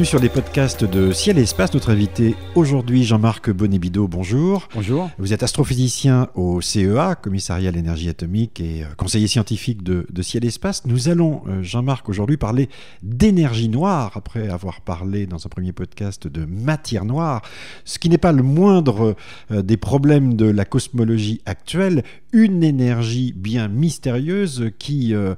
Bienvenue 0.00 0.12
sur 0.12 0.18
les 0.18 0.30
podcasts 0.30 0.82
de 0.82 1.12
Ciel 1.12 1.38
et 1.38 1.42
Espace. 1.42 1.74
Notre 1.74 1.90
invité 1.90 2.34
aujourd'hui, 2.54 3.04
Jean-Marc 3.04 3.50
Bonébido, 3.50 4.08
bonjour. 4.08 4.66
Bonjour. 4.74 5.10
Vous 5.18 5.34
êtes 5.34 5.42
astrophysicien 5.42 6.28
au 6.34 6.62
CEA, 6.62 7.16
Commissariat 7.16 7.68
à 7.68 7.72
l'énergie 7.72 8.08
atomique 8.08 8.60
et 8.60 8.82
euh, 8.82 8.86
conseiller 8.96 9.26
scientifique 9.26 9.82
de, 9.82 10.06
de 10.10 10.22
Ciel 10.22 10.46
et 10.46 10.48
Espace. 10.48 10.86
Nous 10.86 11.10
allons, 11.10 11.42
euh, 11.48 11.62
Jean-Marc, 11.62 12.08
aujourd'hui 12.08 12.38
parler 12.38 12.70
d'énergie 13.02 13.68
noire, 13.68 14.12
après 14.14 14.48
avoir 14.48 14.80
parlé 14.80 15.26
dans 15.26 15.44
un 15.44 15.50
premier 15.50 15.72
podcast 15.72 16.26
de 16.26 16.46
matière 16.46 17.04
noire, 17.04 17.42
ce 17.84 17.98
qui 17.98 18.08
n'est 18.08 18.16
pas 18.16 18.32
le 18.32 18.42
moindre 18.42 19.16
euh, 19.50 19.60
des 19.60 19.76
problèmes 19.76 20.32
de 20.32 20.46
la 20.46 20.64
cosmologie 20.64 21.42
actuelle, 21.44 22.04
une 22.32 22.64
énergie 22.64 23.34
bien 23.36 23.68
mystérieuse 23.68 24.70
qui 24.78 25.12
euh, 25.14 25.34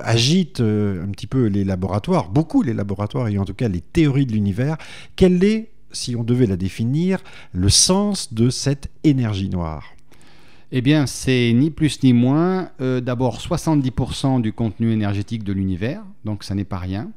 agite 0.00 0.58
un 0.60 1.10
petit 1.12 1.28
peu 1.28 1.44
les 1.46 1.62
laboratoires, 1.62 2.30
beaucoup 2.30 2.62
les 2.62 2.72
laboratoires 2.72 3.28
et 3.28 3.38
en 3.38 3.44
tout 3.44 3.54
cas 3.54 3.68
les 3.68 3.82
de 4.06 4.32
l'univers. 4.32 4.76
Quel 5.16 5.42
est, 5.44 5.70
si 5.92 6.16
on 6.16 6.24
devait 6.24 6.46
la 6.46 6.56
définir, 6.56 7.22
le 7.52 7.68
sens 7.68 8.32
de 8.32 8.50
cette 8.50 8.90
énergie 9.04 9.48
noire? 9.48 9.92
Eh 10.72 10.82
bien, 10.82 11.06
c'est 11.06 11.52
ni 11.52 11.70
plus 11.70 12.02
ni 12.02 12.12
moins 12.12 12.70
euh, 12.80 13.00
d'abord 13.00 13.38
70% 13.38 14.40
du 14.40 14.52
contenu 14.52 14.92
énergétique 14.92 15.42
de 15.42 15.52
l'univers, 15.52 16.02
donc 16.24 16.44
ça 16.44 16.54
n'est 16.54 16.64
pas 16.64 16.78
rien. 16.78 17.10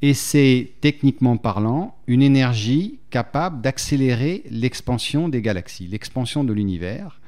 Et 0.00 0.14
c'est, 0.14 0.72
techniquement 0.80 1.36
parlant, 1.36 1.96
une 2.06 2.22
énergie 2.22 3.00
capable 3.10 3.62
d'accélérer 3.62 4.44
l'expansion 4.50 5.28
des 5.28 5.42
galaxies, 5.42 5.88
l'expansion 5.88 6.44
de 6.44 6.52
l'univers. 6.52 7.20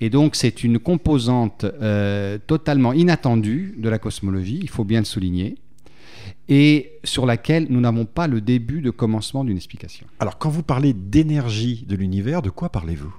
Et 0.00 0.10
donc, 0.10 0.36
c'est 0.36 0.62
une 0.62 0.78
composante 0.78 1.64
euh, 1.64 2.38
totalement 2.46 2.92
inattendue 2.92 3.74
de 3.78 3.88
la 3.88 3.98
cosmologie, 3.98 4.60
il 4.60 4.68
faut 4.68 4.84
bien 4.84 5.00
le 5.00 5.06
souligner, 5.06 5.56
et 6.48 6.98
sur 7.04 7.26
laquelle 7.26 7.66
nous 7.70 7.80
n'avons 7.80 8.04
pas 8.04 8.26
le 8.26 8.40
début 8.40 8.80
de 8.80 8.90
commencement 8.90 9.44
d'une 9.44 9.56
explication. 9.56 10.06
Alors, 10.18 10.38
quand 10.38 10.50
vous 10.50 10.62
parlez 10.62 10.92
d'énergie 10.92 11.84
de 11.88 11.96
l'univers, 11.96 12.42
de 12.42 12.50
quoi 12.50 12.68
parlez-vous? 12.68 13.14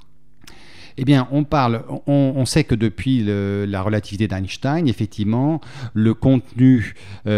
Eh 1.00 1.06
bien, 1.06 1.28
on 1.31 1.44
parle, 1.44 1.84
on, 2.08 2.34
on 2.36 2.45
sait 2.45 2.64
que 2.64 2.73
depuis 2.76 3.22
le- 3.23 3.66
la 3.67 3.81
relativité 3.84 4.28
d'Einstein, 4.28 4.88
effectivement, 4.88 5.62
le 5.94 6.14
contenu 6.14 6.95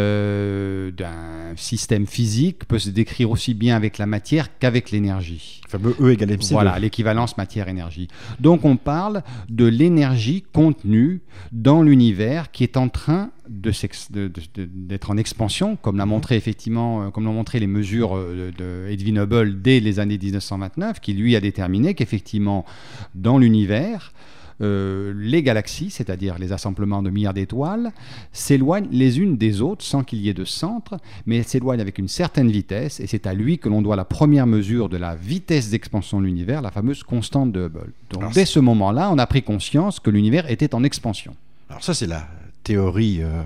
euh, 0.10 0.92
d'un 0.92 1.56
système 1.56 2.08
physique 2.08 2.66
peut 2.66 2.80
se 2.80 2.90
décrire 2.90 3.30
aussi 3.32 3.54
bien 3.54 3.76
avec 3.76 3.98
la 3.98 4.06
matière 4.06 4.58
qu'avec 4.60 4.92
l'énergie. 4.92 5.62
Le 5.66 5.70
fameux 5.72 5.96
E 6.00 6.12
égale 6.14 6.30
MC2. 6.32 6.52
Voilà, 6.54 6.80
l'équivalence 6.80 7.38
matière-énergie. 7.38 8.08
Donc 8.40 8.64
on 8.66 8.78
parle 8.78 9.24
de 9.50 9.66
l'énergie 9.66 10.44
contenue 10.54 11.22
dans 11.52 11.82
l'univers 11.84 12.52
qui 12.52 12.64
est 12.64 12.78
en 12.78 12.88
train 12.90 13.32
de 13.50 13.72
s'ex- 13.72 14.12
de- 14.12 14.28
de- 14.28 14.42
de- 14.64 14.70
d'être 14.72 15.10
en 15.10 15.18
expansion, 15.18 15.76
comme 15.76 15.98
l'a 15.98 16.06
montré 16.06 16.36
effectivement, 16.36 17.02
euh, 17.04 17.10
comme 17.10 17.26
l'ont 17.26 17.34
montré 17.34 17.60
les 17.60 17.66
mesures 17.68 18.16
euh, 18.16 18.52
de, 18.56 18.64
de 18.64 18.90
Edwin 18.92 19.18
Hubble 19.18 19.60
dès 19.62 19.80
les 19.80 20.00
années 20.00 20.20
1929, 20.22 21.00
qui 21.00 21.14
lui 21.14 21.36
a 21.36 21.40
déterminé 21.42 21.96
qu'effectivement 21.96 22.64
dans 23.16 23.40
l'univers, 23.40 23.49
euh, 24.62 25.14
les 25.16 25.42
galaxies, 25.42 25.90
c'est-à-dire 25.90 26.38
les 26.38 26.52
assemblements 26.52 27.02
de 27.02 27.10
milliards 27.10 27.34
d'étoiles, 27.34 27.92
s'éloignent 28.34 28.90
les 28.92 29.20
unes 29.20 29.38
des 29.38 29.62
autres 29.62 29.86
sans 29.86 30.04
qu'il 30.04 30.20
y 30.20 30.28
ait 30.28 30.34
de 30.34 30.44
centre, 30.44 30.98
mais 31.26 31.38
elles 31.38 31.46
s'éloignent 31.46 31.80
avec 31.80 31.98
une 31.98 32.10
certaine 32.10 32.52
vitesse, 32.52 33.00
et 33.00 33.08
c'est 33.08 33.26
à 33.26 33.34
lui 33.34 33.58
que 33.58 33.70
l'on 33.70 33.82
doit 33.82 33.96
la 33.96 34.04
première 34.04 34.48
mesure 34.48 34.90
de 34.90 34.98
la 34.98 35.16
vitesse 35.16 35.70
d'expansion 35.70 36.20
de 36.20 36.26
l'univers, 36.26 36.62
la 36.62 36.72
fameuse 36.72 37.04
constante 37.04 37.54
de 37.54 37.66
Hubble. 37.66 37.94
Donc 38.10 38.22
Alors, 38.22 38.34
dès 38.34 38.46
ce 38.46 38.60
moment-là, 38.60 39.10
on 39.12 39.18
a 39.18 39.28
pris 39.28 39.44
conscience 39.44 40.02
que 40.02 40.10
l'univers 40.10 40.50
était 40.52 40.76
en 40.76 40.84
expansion. 40.84 41.36
Alors 41.70 41.84
ça, 41.84 41.94
c'est 41.94 42.08
la 42.08 42.28
théorie 42.64 43.20
euh, 43.22 43.44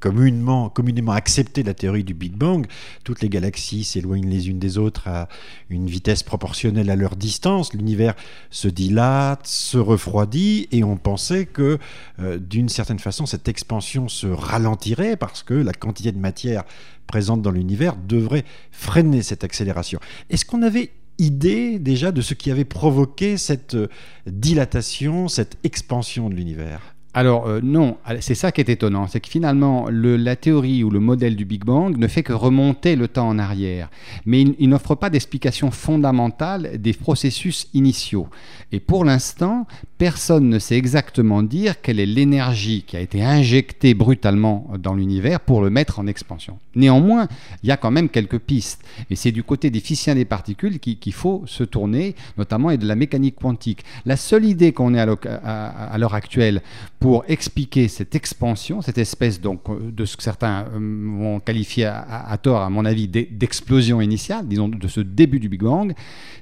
communément, 0.00 0.68
communément 0.68 1.12
acceptée, 1.12 1.62
la 1.62 1.74
théorie 1.74 2.04
du 2.04 2.14
Big 2.14 2.32
Bang. 2.32 2.66
Toutes 3.04 3.20
les 3.20 3.28
galaxies 3.28 3.84
s'éloignent 3.84 4.28
les 4.28 4.48
unes 4.48 4.58
des 4.58 4.78
autres 4.78 5.08
à 5.08 5.28
une 5.70 5.86
vitesse 5.86 6.22
proportionnelle 6.22 6.90
à 6.90 6.96
leur 6.96 7.16
distance. 7.16 7.72
L'univers 7.72 8.14
se 8.50 8.68
dilate, 8.68 9.46
se 9.46 9.78
refroidit, 9.78 10.68
et 10.72 10.84
on 10.84 10.96
pensait 10.96 11.46
que, 11.46 11.78
euh, 12.18 12.38
d'une 12.38 12.68
certaine 12.68 12.98
façon, 12.98 13.26
cette 13.26 13.48
expansion 13.48 14.08
se 14.08 14.26
ralentirait 14.26 15.16
parce 15.16 15.42
que 15.42 15.54
la 15.54 15.72
quantité 15.72 16.12
de 16.12 16.18
matière 16.18 16.64
présente 17.06 17.42
dans 17.42 17.50
l'univers 17.50 17.96
devrait 17.96 18.44
freiner 18.70 19.22
cette 19.22 19.44
accélération. 19.44 20.00
Est-ce 20.30 20.44
qu'on 20.44 20.62
avait 20.62 20.90
idée 21.18 21.78
déjà 21.78 22.12
de 22.12 22.20
ce 22.20 22.34
qui 22.34 22.50
avait 22.50 22.64
provoqué 22.64 23.36
cette 23.36 23.74
euh, 23.74 23.88
dilatation, 24.26 25.28
cette 25.28 25.56
expansion 25.64 26.28
de 26.28 26.34
l'univers? 26.34 26.95
Alors 27.18 27.46
euh, 27.46 27.60
non, 27.62 27.96
c'est 28.20 28.34
ça 28.34 28.52
qui 28.52 28.60
est 28.60 28.68
étonnant, 28.68 29.06
c'est 29.06 29.20
que 29.20 29.30
finalement 29.30 29.86
le- 29.88 30.18
la 30.18 30.36
théorie 30.36 30.84
ou 30.84 30.90
le 30.90 31.00
modèle 31.00 31.34
du 31.34 31.46
Big 31.46 31.64
Bang 31.64 31.96
ne 31.96 32.06
fait 32.08 32.22
que 32.22 32.34
remonter 32.34 32.94
le 32.94 33.08
temps 33.08 33.26
en 33.26 33.38
arrière, 33.38 33.88
mais 34.26 34.42
il, 34.58 34.68
n'offre 34.68 34.94
pas 34.94 35.08
d'explication 35.08 35.70
fondamentale 35.70 36.72
des 36.78 36.92
processus 36.92 37.68
initiaux. 37.72 38.28
Et 38.70 38.80
pour 38.80 39.02
l'instant, 39.06 39.66
personne 39.96 40.50
ne 40.50 40.58
sait 40.58 40.76
exactement 40.76 41.42
dire 41.42 41.80
quelle 41.80 42.00
est 42.00 42.04
l'énergie 42.18 42.84
qui 42.86 42.98
a 42.98 43.00
été 43.00 43.24
injectée 43.24 43.94
brutalement 43.94 44.70
dans 44.78 44.92
l'univers 44.94 45.40
pour 45.40 45.62
le 45.62 45.70
mettre 45.70 45.98
en 45.98 46.06
expansion. 46.06 46.58
Néanmoins, 46.74 47.28
il 47.62 47.70
y 47.70 47.72
a 47.72 47.78
quand 47.78 47.90
même 47.90 48.10
quelques 48.10 48.40
pistes, 48.40 48.84
et 49.08 49.16
c'est 49.16 49.32
du 49.32 49.42
côté 49.42 49.70
des 49.70 49.80
physiciens 49.80 50.14
des 50.16 50.26
particules 50.26 50.78
qui- 50.80 50.96
qu'il 50.98 51.14
faut 51.14 51.44
se 51.46 51.64
tourner, 51.64 52.14
notamment 52.36 52.70
et 52.70 52.76
de 52.76 52.86
la 52.86 52.94
mécanique 52.94 53.36
quantique. 53.40 53.84
La 54.04 54.16
seule 54.18 54.44
idée 54.44 54.72
qu'on 54.72 54.92
ait 54.92 55.00
à 55.00 55.96
l'heure 55.98 56.14
actuelle 56.14 56.60
pour 57.00 57.05
expliquer 57.28 57.88
cette 57.88 58.14
expansion, 58.14 58.82
cette 58.82 58.98
espèce 58.98 59.40
donc 59.40 59.60
euh, 59.68 59.90
de 59.90 60.04
ce 60.04 60.16
que 60.16 60.22
certains 60.22 60.66
euh, 60.74 60.78
vont 61.18 61.40
qualifier 61.40 61.84
à, 61.86 62.36
tort, 62.42 62.60
à 62.60 62.70
mon 62.70 62.84
avis, 62.84 63.08
d'e- 63.08 63.28
d'explosion 63.30 64.00
initiale, 64.00 64.46
disons 64.46 64.68
de 64.68 64.88
ce 64.88 65.00
début 65.00 65.40
du 65.40 65.48
Big 65.48 65.62
Bang, 65.62 65.94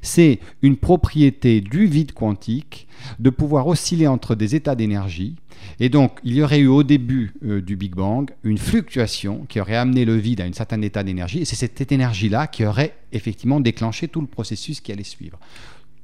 c'est 0.03 0.39
une 0.63 0.77
propriété 0.77 1.61
du 1.61 1.87
vide 1.87 2.13
quantique 2.13 2.87
de 3.19 3.31
pouvoir 3.31 3.67
osciller 3.67 4.07
entre 4.07 4.35
des 4.35 4.55
états 4.55 4.75
d'énergie. 4.75 5.37
Et 5.81 5.89
donc, 5.89 6.19
il 6.25 6.35
y 6.35 6.43
aurait 6.43 6.59
eu 6.59 6.67
au 6.67 6.83
début 6.83 7.33
euh, 7.45 7.61
du 7.61 7.77
Big 7.77 7.95
Bang 7.95 8.31
une 8.43 8.59
fluctuation 8.59 9.47
qui 9.49 9.61
aurait 9.61 9.77
amené 9.77 10.05
le 10.05 10.17
vide 10.17 10.41
à 10.41 10.45
un 10.45 10.53
certain 10.53 10.81
état 10.83 11.03
d'énergie, 11.03 11.41
et 11.41 11.45
c'est 11.45 11.57
cette 11.57 11.91
énergie-là 11.91 12.47
qui 12.47 12.65
aurait 12.67 12.95
effectivement 13.13 13.61
déclenché 13.61 14.09
tout 14.09 14.21
le 14.21 14.27
processus 14.27 14.81
qui 14.81 14.93
allait 14.93 15.05
suivre. 15.05 15.39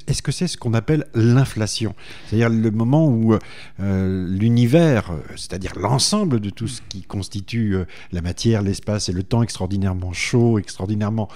Est-ce 0.06 0.22
que 0.22 0.32
c'est 0.32 0.46
ce 0.46 0.56
qu'on 0.56 0.74
appelle 0.74 1.06
l'inflation? 1.14 1.94
C'est-à-dire 2.26 2.48
le 2.48 2.70
moment 2.70 3.08
où 3.08 3.34
euh, 3.80 4.26
l'univers, 4.28 5.10
euh, 5.10 5.18
c'est-à-dire 5.36 5.72
l'ensemble 5.76 6.40
de 6.40 6.50
tout 6.50 6.68
ce 6.68 6.80
qui 6.88 7.02
constitue 7.02 7.76
euh, 7.76 7.84
la 8.12 8.20
matière, 8.22 8.62
l'espace 8.62 9.08
et 9.08 9.12
le 9.12 9.22
temps 9.22 9.42
extraordinairement 9.42 10.12
chaud, 10.12 10.58
extraordinairement 10.58 11.28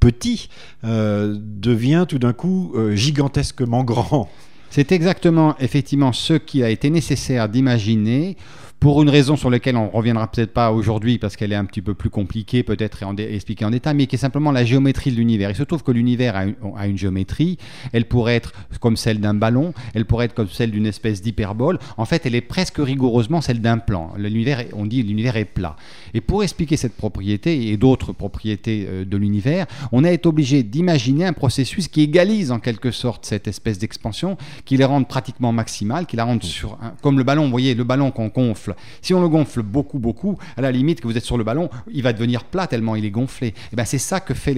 petit, 0.00 0.48
devient 0.82 2.06
tout 2.08 2.18
d'un 2.18 2.32
coup 2.32 2.74
gigantesquement 2.92 3.84
grand. 3.84 4.28
C'est 4.68 4.90
exactement, 4.90 5.54
effectivement, 5.60 6.12
ce 6.12 6.32
qui 6.32 6.64
a 6.64 6.70
été 6.70 6.90
nécessaire 6.90 7.48
d'imaginer 7.48 8.36
pour 8.82 9.00
une 9.00 9.10
raison 9.10 9.36
sur 9.36 9.48
laquelle 9.48 9.76
on 9.76 9.90
reviendra 9.90 10.26
peut-être 10.26 10.52
pas 10.52 10.72
aujourd'hui 10.72 11.16
parce 11.16 11.36
qu'elle 11.36 11.52
est 11.52 11.56
un 11.56 11.64
petit 11.66 11.82
peu 11.82 11.94
plus 11.94 12.10
compliquée 12.10 12.64
peut-être 12.64 13.04
et 13.16 13.32
expliquée 13.32 13.64
en 13.64 13.70
détail, 13.70 13.94
mais 13.94 14.08
qui 14.08 14.16
est 14.16 14.18
simplement 14.18 14.50
la 14.50 14.64
géométrie 14.64 15.12
de 15.12 15.16
l'univers. 15.16 15.50
Il 15.50 15.54
se 15.54 15.62
trouve 15.62 15.84
que 15.84 15.92
l'univers 15.92 16.34
a 16.34 16.86
une, 16.88 16.98
géométrie, 16.98 17.58
elle 17.92 18.06
pourrait 18.06 18.34
être 18.34 18.52
comme 18.80 18.96
celle 18.96 19.20
d'un 19.20 19.34
ballon, 19.34 19.72
elle 19.94 20.04
pourrait 20.04 20.24
être 20.24 20.34
comme 20.34 20.48
celle 20.48 20.72
d'une 20.72 20.86
espèce 20.86 21.22
d'hyperbole. 21.22 21.78
En 21.96 22.06
fait, 22.06 22.26
elle 22.26 22.34
est 22.34 22.40
presque 22.40 22.78
rigoureusement 22.78 23.40
celle 23.40 23.60
d'un 23.60 23.78
plan. 23.78 24.14
L'univers, 24.16 24.64
on 24.72 24.84
dit 24.84 25.04
l'univers 25.04 25.36
est 25.36 25.44
plat. 25.44 25.76
Et 26.12 26.20
pour 26.20 26.42
expliquer 26.42 26.76
cette 26.76 26.96
propriété 26.96 27.68
et 27.68 27.76
d'autres 27.76 28.12
propriétés 28.12 28.86
euh, 28.88 29.04
de 29.04 29.16
l'univers, 29.16 29.66
on 29.92 30.02
a 30.02 30.10
été 30.10 30.26
obligé 30.26 30.64
d'imaginer 30.64 31.24
un 31.24 31.32
processus 31.32 31.86
qui 31.86 32.00
égalise 32.00 32.50
en 32.50 32.58
quelque 32.58 32.90
sorte 32.90 33.26
cette 33.26 33.46
espèce 33.46 33.78
d'expansion, 33.78 34.36
qui 34.64 34.76
les 34.76 34.84
rende 34.84 35.06
pratiquement 35.06 35.52
maximale, 35.52 36.06
qui 36.06 36.16
la 36.16 36.24
rende 36.24 36.42
sur 36.42 36.78
comme 37.00 37.16
le 37.16 37.22
ballon. 37.22 37.44
Vous 37.44 37.50
voyez, 37.52 37.76
le 37.76 37.84
ballon 37.84 38.10
qu'on 38.10 38.26
gonfle. 38.26 38.71
Si 39.00 39.14
on 39.14 39.20
le 39.20 39.28
gonfle 39.28 39.62
beaucoup, 39.62 39.98
beaucoup, 39.98 40.38
à 40.56 40.60
la 40.60 40.72
limite 40.72 41.00
que 41.00 41.06
vous 41.06 41.16
êtes 41.16 41.24
sur 41.24 41.38
le 41.38 41.44
ballon, 41.44 41.70
il 41.92 42.02
va 42.02 42.12
devenir 42.12 42.44
plat 42.44 42.66
tellement 42.66 42.96
il 42.96 43.04
est 43.04 43.10
gonflé. 43.10 43.54
Et 43.72 43.76
ben 43.76 43.84
c'est 43.84 43.98
ça 43.98 44.20
que 44.20 44.34
fait 44.34 44.54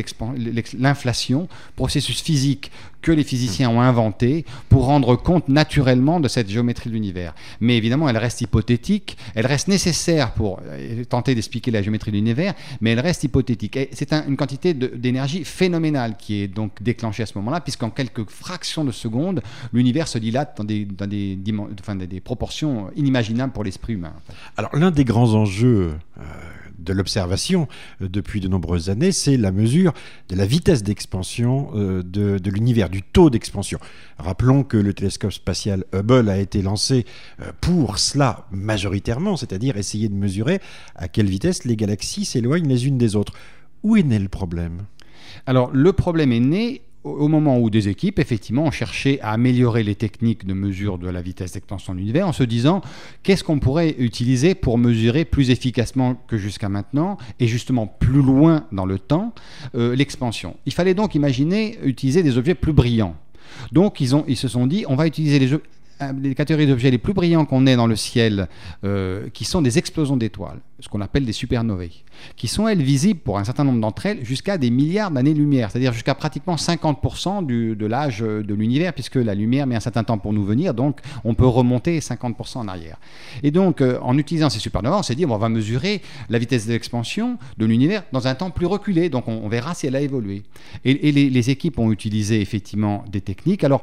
l'inflation, 0.78 1.49
processus 1.76 2.20
physique 2.22 2.70
que 3.04 3.12
les 3.12 3.22
physiciens 3.22 3.68
ont 3.68 3.82
inventé 3.82 4.46
pour 4.70 4.86
rendre 4.86 5.14
compte 5.14 5.48
naturellement 5.48 6.20
de 6.20 6.28
cette 6.28 6.48
géométrie 6.48 6.88
de 6.88 6.94
l'univers. 6.94 7.34
Mais 7.60 7.76
évidemment, 7.76 8.08
elle 8.08 8.16
reste 8.16 8.40
hypothétique, 8.40 9.18
elle 9.34 9.46
reste 9.46 9.68
nécessaire 9.68 10.32
pour 10.32 10.60
euh, 10.66 11.04
tenter 11.04 11.34
d'expliquer 11.34 11.70
la 11.70 11.82
géométrie 11.82 12.10
de 12.12 12.16
l'univers, 12.16 12.54
mais 12.80 12.92
elle 12.92 13.00
reste 13.00 13.22
hypothétique. 13.24 13.76
Et 13.76 13.90
c'est 13.92 14.14
un- 14.14 14.26
une 14.26 14.38
quantité 14.38 14.72
d'énergie 14.72 15.44
phénoménale 15.44 16.16
qui 16.16 16.40
est 16.40 16.48
donc 16.48 16.82
déclenchée 16.82 17.22
à 17.22 17.26
ce 17.26 17.36
moment-là, 17.38 17.60
puisqu'en 17.60 17.90
quelques 17.90 18.28
fractions 18.30 18.84
de 18.84 18.92
secondes, 18.92 19.42
l'univers 19.74 20.08
se 20.08 20.16
dilate 20.18 20.56
dans 20.56 20.64
des, 20.64 20.86
des, 20.86 22.20
proportions 22.20 22.90
inimaginables 22.96 23.52
pour 23.52 23.64
l'esprit 23.64 23.92
humain. 23.92 24.14
Alors 24.56 24.74
l'un 24.74 24.90
des 24.90 25.04
grands 25.04 25.34
enjeux 25.34 25.92
euh, 26.18 26.22
de 26.78 26.92
l'observation 26.92 27.68
euh, 28.00 28.08
depuis 28.08 28.40
de 28.40 28.48
nombreuses 28.48 28.90
années, 28.90 29.12
c'est 29.12 29.36
la 29.36 29.52
mesure 29.52 29.92
de 30.28 30.36
la 30.36 30.46
vitesse 30.46 30.82
d'expansion 30.82 31.70
euh, 31.74 32.02
de, 32.02 32.50
l'univers, 32.50 32.90
du 32.90 33.02
taux 33.02 33.30
d'expansion. 33.30 33.78
Rappelons 34.18 34.64
que 34.64 34.76
le 34.76 34.94
télescope 34.94 35.32
spatial 35.32 35.84
Hubble 35.92 36.28
a 36.28 36.38
été 36.38 36.62
lancé 36.62 37.04
euh, 37.40 37.52
pour 37.60 37.98
cela 37.98 38.46
majoritairement, 38.50 39.36
c'est-à-dire 39.36 39.76
essayer 39.76 40.08
de 40.08 40.14
mesurer 40.14 40.60
à 40.94 41.08
quelle 41.08 41.26
vitesse 41.26 41.64
les 41.64 41.76
galaxies 41.76 42.24
s'éloignent 42.24 42.68
les 42.68 42.86
unes 42.86 42.98
des 42.98 43.16
autres. 43.16 43.32
Où 43.82 43.96
est 43.96 44.02
né 44.02 44.18
le 44.18 44.28
problème? 44.28 44.82
Alors 45.46 45.70
le 45.72 45.92
problème 45.92 46.32
est 46.32 46.40
né 46.40 46.82
au 47.04 47.28
moment 47.28 47.58
où 47.58 47.68
des 47.68 47.88
équipes, 47.88 48.18
effectivement, 48.18 48.64
ont 48.64 48.70
cherché 48.70 49.20
à 49.20 49.30
améliorer 49.30 49.82
les 49.82 49.94
techniques 49.94 50.46
de 50.46 50.54
mesure 50.54 50.98
de 50.98 51.08
la 51.08 51.20
vitesse 51.20 51.52
d'expansion 51.52 51.92
de 51.92 51.98
l'univers 51.98 52.26
en 52.26 52.32
se 52.32 52.42
disant 52.42 52.80
qu'est-ce 53.22 53.44
qu'on 53.44 53.58
pourrait 53.58 53.94
utiliser 53.98 54.54
pour 54.54 54.78
mesurer 54.78 55.24
plus 55.26 55.50
efficacement 55.50 56.14
que 56.26 56.38
jusqu'à 56.38 56.70
maintenant 56.70 57.18
et 57.40 57.46
justement 57.46 57.86
plus 57.86 58.22
loin 58.22 58.64
dans 58.72 58.86
le 58.86 58.98
temps 58.98 59.34
euh, 59.74 59.94
l'expansion. 59.94 60.56
Il 60.64 60.72
fallait 60.72 60.94
donc 60.94 61.14
imaginer 61.14 61.78
utiliser 61.84 62.22
des 62.22 62.38
objets 62.38 62.54
plus 62.54 62.72
brillants. 62.72 63.16
Donc 63.72 64.00
ils, 64.00 64.16
ont, 64.16 64.24
ils 64.26 64.36
se 64.36 64.48
sont 64.48 64.66
dit 64.66 64.84
on 64.88 64.96
va 64.96 65.06
utiliser 65.06 65.38
les, 65.38 65.50
les 66.20 66.35
catégories 66.35 66.67
d'objets 66.67 66.91
les 66.91 66.99
plus 66.99 67.14
brillants 67.14 67.44
qu'on 67.44 67.67
ait 67.67 67.76
dans 67.76 67.87
le 67.87 67.96
ciel, 67.96 68.49
euh, 68.85 69.29
qui 69.32 69.44
sont 69.44 69.62
des 69.62 69.79
explosions 69.79 70.17
d'étoiles, 70.17 70.61
ce 70.81 70.88
qu'on 70.88 71.00
appelle 71.00 71.25
des 71.25 71.32
supernovae, 71.32 72.02
qui 72.37 72.49
sont, 72.49 72.69
elles, 72.69 72.82
visibles 72.82 73.20
pour 73.20 73.38
un 73.38 73.44
certain 73.44 73.64
nombre 73.64 73.81
d'entre 73.81 74.06
elles 74.06 74.25
jusqu'à 74.25 74.58
des 74.58 74.70
milliards 74.70 75.11
d'années-lumière, 75.11 75.70
c'est-à-dire 75.70 75.93
jusqu'à 75.93 76.14
pratiquement 76.14 76.56
50% 76.56 77.46
de 77.46 77.87
l'âge 77.87 78.20
de 78.20 78.55
l'univers, 78.55 78.93
puisque 78.93 79.17
la 79.17 79.35
lumière 79.35 79.67
met 79.67 79.76
un 79.76 79.81
certain 79.81 80.05
temps 80.05 80.19
pour 80.19 80.32
nous 80.32 80.44
venir, 80.44 80.75
donc 80.75 81.00
on 81.25 81.35
peut 81.35 81.46
remonter 81.46 81.99
50% 82.00 82.58
en 82.58 82.69
arrière. 82.69 82.99
Et 83.43 83.50
donc, 83.50 83.81
euh, 83.81 83.99
en 84.02 84.19
utilisant 84.19 84.50
ces 84.50 84.58
supernovae, 84.58 84.99
on 84.99 85.02
s'est 85.02 85.14
dit, 85.14 85.26
bon, 85.26 85.35
on 85.35 85.38
va 85.38 85.49
mesurer 85.49 86.02
la 86.29 86.38
vitesse 86.38 86.67
d'expansion 86.67 87.38
de 87.58 87.67
l'univers 87.67 88.05
dans 88.12 88.26
un 88.26 88.35
temps 88.35 88.50
plus 88.50 88.67
reculé, 88.67 89.08
donc 89.08 89.29
on, 89.29 89.49
verra 89.49 89.75
si 89.75 89.87
elle 89.87 89.96
a 89.96 90.00
évolué. 90.00 90.43
Et, 90.85 91.12
les, 91.12 91.50
équipes 91.50 91.79
ont 91.79 91.93
utilisé 91.93 92.41
effectivement 92.41 93.05
des 93.11 93.20
techniques. 93.20 93.64
Alors, 93.64 93.82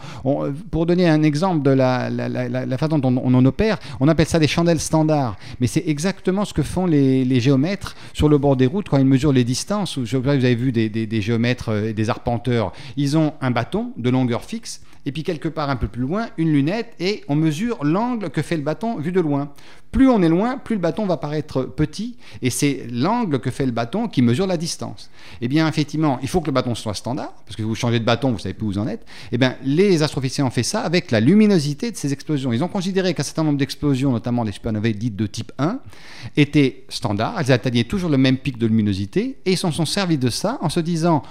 pour 0.72 0.86
donner 0.86 1.08
un 1.08 1.22
exemple 1.22 1.62
de 1.62 1.69
la, 1.69 2.00
la, 2.09 2.77
façon 2.77 3.00
dont 3.00 3.15
on, 3.24 3.33
en 3.33 3.45
opère, 3.45 3.77
on 4.00 4.07
appelle 4.07 4.25
ça 4.25 4.39
des 4.39 4.48
chandelles 4.48 4.80
standards. 4.80 5.38
Mais 5.59 5.68
c'est 5.68 5.83
exactement 5.88 6.45
ce 6.45 6.53
que 6.53 6.63
font 6.63 6.86
les, 6.86 7.39
géomètres 7.39 7.95
sur 8.13 8.30
le 8.30 8.38
bord 8.38 8.56
des 8.56 8.68
routes 8.68 8.89
quand 8.89 8.98
ils 8.98 9.06
mesurent 9.06 9.33
les 9.33 9.44
distances. 9.44 9.98
Vous 9.98 10.27
avez 10.27 10.56
vu 10.56 10.71
des, 10.71 10.89
des 10.89 11.21
géomètres 11.21 11.69
et 11.69 11.89
euh, 11.89 11.94
des 11.94 12.09
arpenteurs. 12.09 12.71
Ils 12.98 13.18
ont 13.18 13.33
un 13.42 13.51
bâton 13.51 13.92
de 13.98 14.09
longueur 14.09 14.44
fixe 14.44 14.81
et 15.06 15.12
puis 15.12 15.24
quelque 15.24 15.48
part 15.48 15.69
un 15.69 15.75
peu 15.75 15.88
plus 15.88 16.01
loin, 16.01 16.27
une 16.38 16.51
lunette, 16.51 16.94
et 17.00 17.24
on 17.27 17.36
mesure 17.36 17.83
l'angle 17.83 18.30
que 18.30 18.42
fait 18.42 18.57
le 18.57 18.63
bâton 18.63 18.98
vu 18.98 19.12
de 19.12 19.19
loin. 19.19 19.51
Plus 19.91 20.07
on 20.07 20.21
est 20.21 20.29
loin, 20.29 20.57
plus 20.57 20.75
le 20.75 20.81
bâton 20.81 21.05
va 21.05 21.17
paraître 21.17 21.63
petit, 21.63 22.15
et 22.41 22.49
c'est 22.49 22.88
l'angle 22.89 23.39
que 23.39 23.51
fait 23.51 23.65
le 23.65 23.73
bâton 23.73 24.07
qui 24.07 24.21
mesure 24.21 24.47
la 24.47 24.55
distance. 24.55 25.09
Eh 25.41 25.49
bien, 25.49 25.67
effectivement, 25.67 26.17
il 26.21 26.29
faut 26.29 26.39
que 26.39 26.45
le 26.45 26.53
bâton 26.53 26.75
soit 26.75 26.93
standard, 26.93 27.33
parce 27.45 27.57
que 27.57 27.61
vous 27.61 27.75
changez 27.75 27.99
de 27.99 28.05
bâton, 28.05 28.31
vous 28.31 28.39
savez 28.39 28.53
plus 28.53 28.67
où 28.67 28.71
vous 28.71 28.77
en 28.77 28.88
êtes. 28.88 29.05
Eh 29.33 29.38
bien, 29.38 29.57
les 29.65 30.01
astrophysiciens 30.01 30.45
ont 30.45 30.51
fait 30.51 30.63
ça 30.63 30.81
avec 30.81 31.11
la 31.11 31.19
luminosité 31.19 31.91
de 31.91 31.97
ces 31.97 32.13
explosions. 32.13 32.53
Ils 32.53 32.63
ont 32.63 32.69
considéré 32.69 33.13
qu'un 33.13 33.23
certain 33.23 33.43
nombre 33.43 33.57
d'explosions, 33.57 34.13
notamment 34.13 34.43
les 34.43 34.53
supernovae 34.53 34.93
dites 34.93 35.17
de 35.17 35.27
type 35.27 35.51
1, 35.57 35.79
étaient 36.38 36.85
standards, 36.88 37.35
elles 37.39 37.51
atteignaient 37.51 37.83
toujours 37.83 38.09
le 38.09 38.17
même 38.17 38.38
pic 38.38 38.57
de 38.57 38.67
luminosité, 38.67 39.39
et 39.45 39.51
ils 39.51 39.57
s'en 39.57 39.71
sont 39.71 39.85
servis 39.85 40.17
de 40.17 40.29
ça 40.29 40.57
en 40.61 40.69
se 40.69 40.79
disant, 40.79 41.21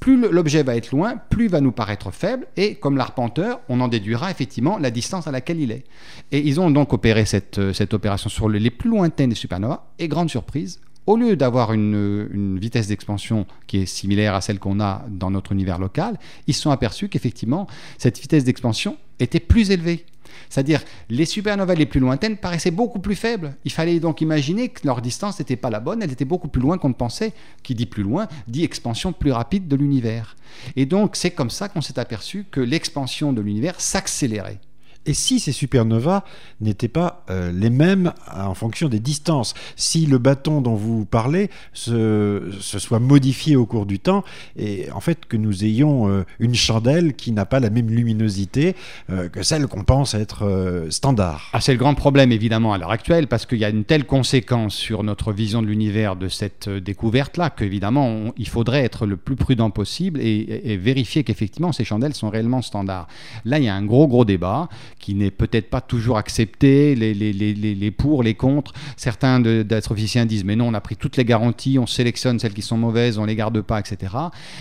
plus 0.00 0.20
l'objet 0.30 0.62
va 0.62 0.76
être 0.76 0.90
loin, 0.90 1.16
plus 1.30 1.46
il 1.46 1.50
va 1.50 1.62
nous 1.62 1.72
paraître 1.72 2.10
faible, 2.10 2.46
et 2.58 2.74
comme 2.74 2.98
l'arpenteur, 2.98 3.60
on 3.70 3.80
en 3.80 3.88
déduira 3.88 4.30
effectivement 4.30 4.76
la 4.76 4.90
distance 4.90 5.26
à 5.26 5.30
laquelle 5.30 5.58
il 5.58 5.72
est. 5.72 5.84
Et 6.32 6.40
ils 6.40 6.60
ont 6.60 6.70
donc 6.70 6.92
opéré 6.92 7.24
cette, 7.24 7.72
cette 7.72 7.93
opération 7.94 8.28
sur 8.28 8.48
les 8.48 8.70
plus 8.70 8.90
lointaines 8.90 9.30
des 9.30 9.36
supernovas, 9.36 9.86
et 9.98 10.08
grande 10.08 10.30
surprise, 10.30 10.80
au 11.06 11.16
lieu 11.16 11.36
d'avoir 11.36 11.72
une, 11.72 12.58
vitesse 12.58 12.88
d'expansion 12.88 13.46
qui 13.66 13.78
est 13.78 13.86
similaire 13.86 14.34
à 14.34 14.40
celle 14.40 14.58
qu'on 14.58 14.80
a 14.80 15.04
dans 15.08 15.30
notre 15.30 15.52
univers 15.52 15.78
local, 15.78 16.18
ils 16.46 16.54
se 16.54 16.62
sont 16.62 16.70
aperçus 16.70 17.08
qu'effectivement, 17.08 17.66
cette 17.98 18.18
vitesse 18.18 18.44
d'expansion 18.44 18.96
était 19.18 19.40
plus 19.40 19.70
élevée. 19.70 20.06
C'est-à-dire, 20.48 20.82
les 21.10 21.26
supernovas 21.26 21.74
les 21.74 21.86
plus 21.86 22.00
lointaines 22.00 22.36
paraissaient 22.36 22.70
beaucoup 22.70 22.98
plus 22.98 23.14
faibles. 23.14 23.56
Il 23.64 23.72
fallait 23.72 24.00
donc 24.00 24.20
imaginer 24.20 24.68
que 24.68 24.86
leur 24.86 25.00
distance 25.00 25.38
n'était 25.38 25.56
pas 25.56 25.70
la 25.70 25.80
bonne, 25.80 26.02
elle 26.02 26.10
était 26.10 26.24
beaucoup 26.24 26.48
plus 26.48 26.62
loin 26.62 26.78
qu'on 26.78 26.88
ne 26.88 26.94
pensait. 26.94 27.32
Qui 27.62 27.74
dit 27.74 27.86
plus 27.86 28.02
loin, 28.02 28.26
dit 28.48 28.64
expansion 28.64 29.12
plus 29.12 29.32
rapide 29.32 29.68
de 29.68 29.76
l'univers. 29.76 30.36
Et 30.76 30.86
donc, 30.86 31.16
c'est 31.16 31.30
comme 31.30 31.50
ça 31.50 31.68
qu'on 31.68 31.82
s'est 31.82 31.98
aperçu 31.98 32.46
que 32.50 32.60
l'expansion 32.60 33.32
de 33.32 33.40
l'univers 33.40 33.80
s'accélérait. 33.80 34.60
Et 35.06 35.14
si 35.14 35.40
ces 35.40 35.52
supernovas 35.52 36.24
n'étaient 36.60 36.88
pas 36.88 37.24
euh, 37.30 37.52
les 37.52 37.70
mêmes 37.70 38.12
en 38.34 38.54
fonction 38.54 38.88
des 38.88 39.00
distances? 39.00 39.54
Si 39.76 40.06
le 40.06 40.18
bâton 40.18 40.60
dont 40.60 40.74
vous 40.74 41.04
parlez 41.04 41.50
se, 41.72 42.50
soit 42.60 43.00
modifié 43.00 43.56
au 43.56 43.66
cours 43.66 43.86
du 43.86 43.98
temps, 43.98 44.24
et 44.56 44.90
en 44.92 45.00
fait 45.00 45.26
que 45.26 45.36
nous 45.36 45.64
ayons 45.64 46.08
euh, 46.08 46.24
une 46.38 46.54
chandelle 46.54 47.14
qui 47.14 47.32
n'a 47.32 47.44
pas 47.46 47.60
la 47.60 47.70
même 47.70 47.90
luminosité 47.90 48.74
euh, 49.10 49.28
que 49.28 49.42
celle 49.42 49.66
qu'on 49.66 49.84
pense 49.84 50.14
être 50.14 50.86
standard. 50.90 51.50
Ah, 51.52 51.60
c'est 51.60 51.72
le 51.72 51.78
grand 51.78 51.94
problème 51.94 52.32
évidemment 52.32 52.72
à 52.72 52.78
l'heure 52.78 52.90
actuelle, 52.90 53.26
parce 53.26 53.46
qu'il 53.46 53.58
y 53.58 53.64
a 53.64 53.70
une 53.70 53.84
telle 53.84 54.06
conséquence 54.06 54.74
sur 54.74 55.02
notre 55.02 55.32
vision 55.32 55.62
de 55.62 55.66
l'univers 55.66 56.16
de 56.16 56.28
cette 56.28 56.68
découverte-là, 56.68 57.50
qu'évidemment 57.50 58.32
il 58.36 58.48
faudrait 58.48 58.84
être 58.84 59.06
le 59.06 59.16
plus 59.16 59.36
prudent 59.36 59.70
possible 59.70 60.20
et 60.20 60.76
vérifier 60.76 61.24
qu'effectivement 61.24 61.72
ces 61.72 61.84
chandelles 61.84 62.14
sont 62.14 62.30
réellement 62.30 62.62
standards. 62.62 63.08
Là, 63.44 63.58
il 63.58 63.64
y 63.64 63.68
a 63.68 63.74
un 63.74 63.84
gros 63.84 64.08
gros 64.08 64.24
débat 64.24 64.68
qui 65.04 65.14
n'est 65.14 65.30
peut-être 65.30 65.68
pas 65.68 65.82
toujours 65.82 66.16
accepté, 66.16 66.94
les, 66.94 67.12
les, 67.12 67.34
les, 67.34 67.52
les, 67.52 67.90
pour, 67.90 68.22
les 68.22 68.32
contre. 68.32 68.72
Certains 68.96 69.38
d'astrophysiciens 69.38 70.24
disent 70.24 70.44
mais 70.44 70.56
non, 70.56 70.68
on 70.68 70.72
a 70.72 70.80
pris 70.80 70.96
toutes 70.96 71.18
les 71.18 71.26
garanties, 71.26 71.78
on 71.78 71.86
sélectionne 71.86 72.38
celles 72.38 72.54
qui 72.54 72.62
sont 72.62 72.78
mauvaises, 72.78 73.18
on 73.18 73.26
les 73.26 73.36
garde 73.36 73.60
pas, 73.60 73.78
etc. 73.80 74.14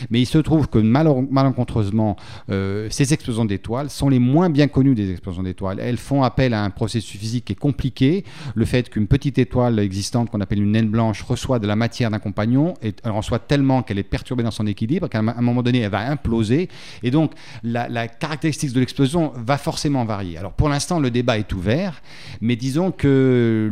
Mais 0.09 0.19
il 0.19 0.25
se 0.25 0.37
trouve 0.37 0.67
que 0.67 0.79
malencontreusement, 0.79 2.17
euh, 2.49 2.89
ces 2.89 3.13
explosions 3.13 3.45
d'étoiles 3.45 3.89
sont 3.89 4.09
les 4.09 4.19
moins 4.19 4.49
bien 4.49 4.67
connues 4.67 4.95
des 4.95 5.11
explosions 5.11 5.43
d'étoiles. 5.43 5.79
Elles 5.79 5.95
font 5.95 6.23
appel 6.23 6.53
à 6.53 6.61
un 6.61 6.71
processus 6.71 7.17
physique 7.17 7.45
qui 7.45 7.53
est 7.53 7.55
compliqué. 7.55 8.25
Le 8.53 8.65
fait 8.65 8.89
qu'une 8.89 9.07
petite 9.07 9.37
étoile 9.37 9.79
existante 9.79 10.29
qu'on 10.29 10.41
appelle 10.41 10.61
une 10.61 10.73
naine 10.73 10.89
blanche 10.89 11.21
reçoit 11.21 11.59
de 11.59 11.67
la 11.67 11.77
matière 11.77 12.11
d'un 12.11 12.19
compagnon, 12.19 12.73
et 12.81 12.91
elle 13.05 13.11
reçoit 13.11 13.39
tellement 13.39 13.81
qu'elle 13.81 13.97
est 13.97 14.03
perturbée 14.03 14.43
dans 14.43 14.51
son 14.51 14.67
équilibre 14.67 15.07
qu'à 15.07 15.19
un 15.19 15.41
moment 15.41 15.63
donné, 15.63 15.79
elle 15.79 15.91
va 15.91 16.05
imploser. 16.11 16.67
Et 17.01 17.11
donc, 17.11 17.31
la, 17.63 17.87
la 17.87 18.09
caractéristique 18.09 18.73
de 18.73 18.81
l'explosion 18.81 19.31
va 19.37 19.57
forcément 19.57 20.03
varier. 20.03 20.32
Alors 20.37 20.53
pour 20.53 20.69
l'instant, 20.69 20.99
le 20.99 21.11
débat 21.11 21.37
est 21.37 21.51
ouvert, 21.53 22.01
mais 22.41 22.55
disons 22.55 22.91
que 22.91 23.69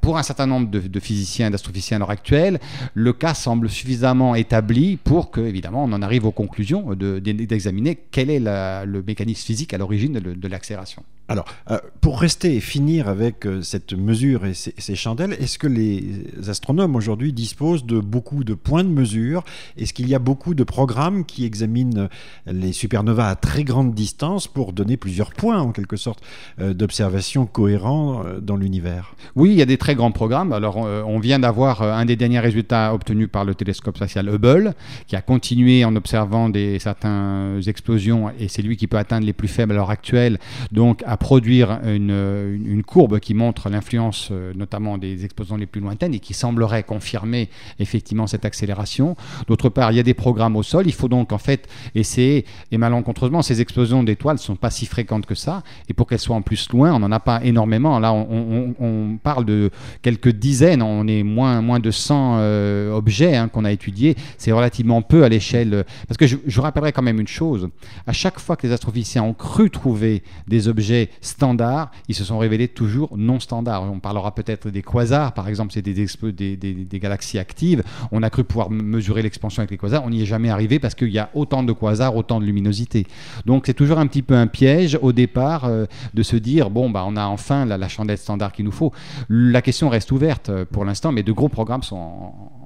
pour 0.00 0.18
un 0.18 0.22
certain 0.22 0.46
nombre 0.46 0.68
de, 0.68 1.00
physiciens 1.00 1.48
et 1.48 1.50
d'astrophysiciens 1.50 1.96
à 1.96 2.00
l'heure 2.00 2.10
actuelle, 2.10 2.60
le 2.94 3.12
cas 3.12 3.34
semble 3.34 3.68
suffisamment 3.68 4.34
établi 4.34 4.96
pour 4.96 5.30
que, 5.30 5.40
évidemment, 5.40 5.84
on 5.84 5.92
en 5.92 6.02
arrive 6.02 6.26
aux 6.26 6.32
conclusions 6.32 6.94
d'examiner 6.94 7.98
quel 8.10 8.30
est 8.30 8.40
le 8.40 9.02
mécanisme 9.06 9.44
physique 9.44 9.74
à 9.74 9.78
l'origine 9.78 10.14
de 10.20 10.48
l'accélération. 10.48 11.02
Alors, 11.26 11.46
euh, 11.70 11.78
pour 12.02 12.20
rester 12.20 12.54
et 12.54 12.60
finir 12.60 13.08
avec 13.08 13.46
euh, 13.46 13.62
cette 13.62 13.94
mesure 13.94 14.44
et 14.44 14.52
ces, 14.52 14.94
chandelles, 14.94 15.32
est-ce 15.40 15.58
que 15.58 15.66
les 15.66 16.26
astronomes 16.48 16.96
aujourd'hui 16.96 17.32
disposent 17.32 17.86
de 17.86 17.98
beaucoup 17.98 18.44
de 18.44 18.52
points 18.52 18.84
de 18.84 18.90
mesure? 18.90 19.42
Est-ce 19.78 19.94
qu'il 19.94 20.06
y 20.06 20.14
a 20.14 20.18
beaucoup 20.18 20.52
de 20.52 20.64
programmes 20.64 21.24
qui 21.24 21.46
examinent 21.46 22.10
les 22.46 22.74
supernovas 22.74 23.30
à 23.30 23.36
très 23.36 23.64
grande 23.64 23.94
distance 23.94 24.48
pour 24.48 24.74
donner 24.74 24.98
plusieurs 24.98 25.32
points, 25.32 25.60
en 25.60 25.72
quelque 25.72 25.96
sorte, 25.96 26.22
euh, 26.60 26.74
d'observation 26.74 27.46
cohérents 27.46 28.22
dans 28.42 28.56
l'univers? 28.56 29.14
Oui, 29.34 29.52
il 29.52 29.56
y 29.56 29.62
a 29.62 29.66
des 29.66 29.78
très 29.78 29.94
grands 29.94 30.12
programmes. 30.12 30.52
Alors, 30.52 30.76
on 30.76 31.18
vient 31.20 31.38
d'avoir 31.38 31.80
un 31.80 32.04
des 32.04 32.16
derniers 32.16 32.40
résultats 32.40 32.92
obtenus 32.92 33.28
par 33.32 33.46
le 33.46 33.54
télescope 33.54 33.96
spatial 33.96 34.28
Hubble, 34.28 34.74
qui 35.06 35.16
a 35.16 35.22
continué 35.22 35.86
en 35.86 35.96
observant 35.96 36.50
des, 36.50 36.78
certaines 36.78 37.62
explosions, 37.66 38.30
et 38.38 38.48
c'est 38.48 38.62
lui 38.62 38.76
qui 38.76 38.86
peut 38.86 38.98
atteindre 38.98 39.24
les 39.24 39.32
plus 39.32 39.48
faibles 39.48 39.72
à 39.72 39.76
l'heure 39.76 39.90
actuelle. 39.90 40.38
Donc, 40.70 41.02
produire 41.16 41.80
une, 41.84 42.82
courbe 42.86 43.18
qui 43.18 43.34
montre 43.34 43.70
l'influence 43.70 44.28
euh, 44.30 44.52
notamment 44.54 44.98
des 44.98 45.24
explosions 45.24 45.56
les 45.56 45.66
plus 45.66 45.80
lointaines 45.80 46.14
et 46.14 46.18
qui 46.18 46.34
semblerait 46.34 46.82
confirmer 46.82 47.48
effectivement 47.78 48.26
cette 48.26 48.44
accélération. 48.44 49.16
D'autre 49.46 49.68
part, 49.68 49.92
il 49.92 49.96
y 49.96 50.00
a 50.00 50.02
des 50.02 50.14
programmes 50.14 50.56
au 50.56 50.62
sol. 50.62 50.86
Il 50.86 50.92
faut 50.92 51.08
donc 51.08 51.32
en 51.32 51.38
fait 51.38 51.68
essayer, 51.94 52.44
et 52.70 52.78
malencontreusement, 52.78 53.42
ces 53.42 53.60
explosions 53.60 54.02
d'étoiles 54.02 54.36
ne 54.36 54.40
sont 54.40 54.56
pas 54.56 54.70
si 54.70 54.86
fréquentes 54.86 55.26
que 55.26 55.34
ça. 55.34 55.62
Et 55.88 55.94
pour 55.94 56.06
qu'elles 56.06 56.18
soient 56.18 56.36
en 56.36 56.42
plus 56.42 56.68
loin, 56.70 56.92
on 56.92 56.98
n'en 56.98 57.12
a 57.12 57.20
pas 57.20 57.42
énormément. 57.44 57.98
Là, 57.98 58.12
on, 58.12 59.18
parle 59.22 59.44
de 59.44 59.70
quelques 60.02 60.30
dizaines, 60.30 60.82
on 60.82 61.06
est 61.06 61.22
moins, 61.22 61.80
de 61.80 61.90
100 61.90 62.36
euh, 62.38 62.92
objets 62.92 63.36
hein, 63.36 63.48
qu'on 63.48 63.64
a 63.64 63.72
étudiés. 63.72 64.16
C'est 64.38 64.52
relativement 64.52 65.02
peu 65.02 65.24
à 65.24 65.28
l'échelle. 65.28 65.84
Parce 66.08 66.18
que 66.18 66.26
je 66.26 66.60
rappellerai 66.60 66.92
quand 66.92 67.02
même 67.02 67.20
une 67.20 67.28
chose. 67.28 67.68
À 68.06 68.12
chaque 68.12 68.38
fois 68.38 68.56
que 68.56 68.66
les 68.66 68.72
astrophysiciens 68.72 69.22
ont 69.22 69.34
cru 69.34 69.70
trouver 69.70 70.22
des 70.48 70.68
objets 70.68 71.03
standards, 71.20 71.90
ils 72.08 72.14
se 72.14 72.24
sont 72.24 72.38
révélés 72.38 72.68
toujours 72.68 73.16
non 73.16 73.40
standards. 73.40 73.82
On 73.84 74.00
parlera 74.00 74.34
peut-être 74.34 74.70
des 74.70 74.82
quasars, 74.82 75.32
par 75.32 75.48
exemple, 75.48 75.72
c'est 75.72 75.82
des, 75.82 77.00
galaxies 77.00 77.38
actives. 77.38 77.82
On 78.12 78.22
a 78.22 78.30
cru 78.30 78.44
pouvoir 78.44 78.70
mesurer 78.70 79.22
l'expansion 79.22 79.60
avec 79.60 79.70
les 79.70 79.78
quasars, 79.78 80.04
on 80.04 80.10
n'y 80.10 80.22
est 80.22 80.26
jamais 80.26 80.50
arrivé 80.50 80.78
parce 80.78 80.94
qu'il 80.94 81.10
y 81.10 81.18
a 81.18 81.30
autant 81.34 81.62
de 81.62 81.72
quasars, 81.72 82.16
autant 82.16 82.40
de 82.40 82.44
luminosité. 82.44 83.06
Donc 83.46 83.64
c'est 83.66 83.74
toujours 83.74 83.98
un 83.98 84.06
petit 84.06 84.22
peu 84.22 84.34
un 84.34 84.46
piège 84.46 84.98
au 85.00 85.12
départ 85.12 85.64
euh, 85.64 85.86
de 86.14 86.22
se 86.22 86.36
dire, 86.36 86.70
bon, 86.70 86.90
bah, 86.90 87.04
on 87.06 87.16
a 87.16 87.24
enfin 87.26 87.64
la, 87.64 87.78
la 87.78 87.88
chandelle 87.88 88.18
standard 88.18 88.52
qu'il 88.52 88.64
nous 88.64 88.72
faut. 88.72 88.92
La 89.28 89.62
question 89.62 89.88
reste 89.88 90.12
ouverte 90.12 90.48
euh, 90.48 90.64
pour 90.70 90.84
l'instant, 90.84 91.12
mais 91.12 91.22
de 91.22 91.32
gros 91.32 91.48
programmes 91.48 91.82
sont 91.82 91.96
en, 91.96 92.63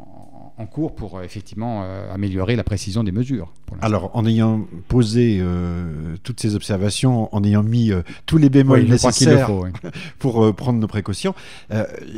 en 0.59 0.67
cours 0.67 0.95
pour 0.95 1.23
effectivement 1.23 1.85
améliorer 2.13 2.57
la 2.57 2.65
précision 2.65 3.05
des 3.05 3.13
mesures. 3.13 3.53
Alors, 3.81 4.11
en 4.15 4.27
ayant 4.27 4.67
posé 4.89 5.43
toutes 6.23 6.41
ces 6.41 6.55
observations, 6.55 7.35
en 7.35 7.45
ayant 7.45 7.63
mis 7.63 7.93
tous 8.27 8.39
les 8.39 8.49
bémols 8.49 8.85
nécessaires 8.85 9.51
pour 10.19 10.55
prendre 10.55 10.79
nos 10.81 10.87
précautions, 10.87 11.35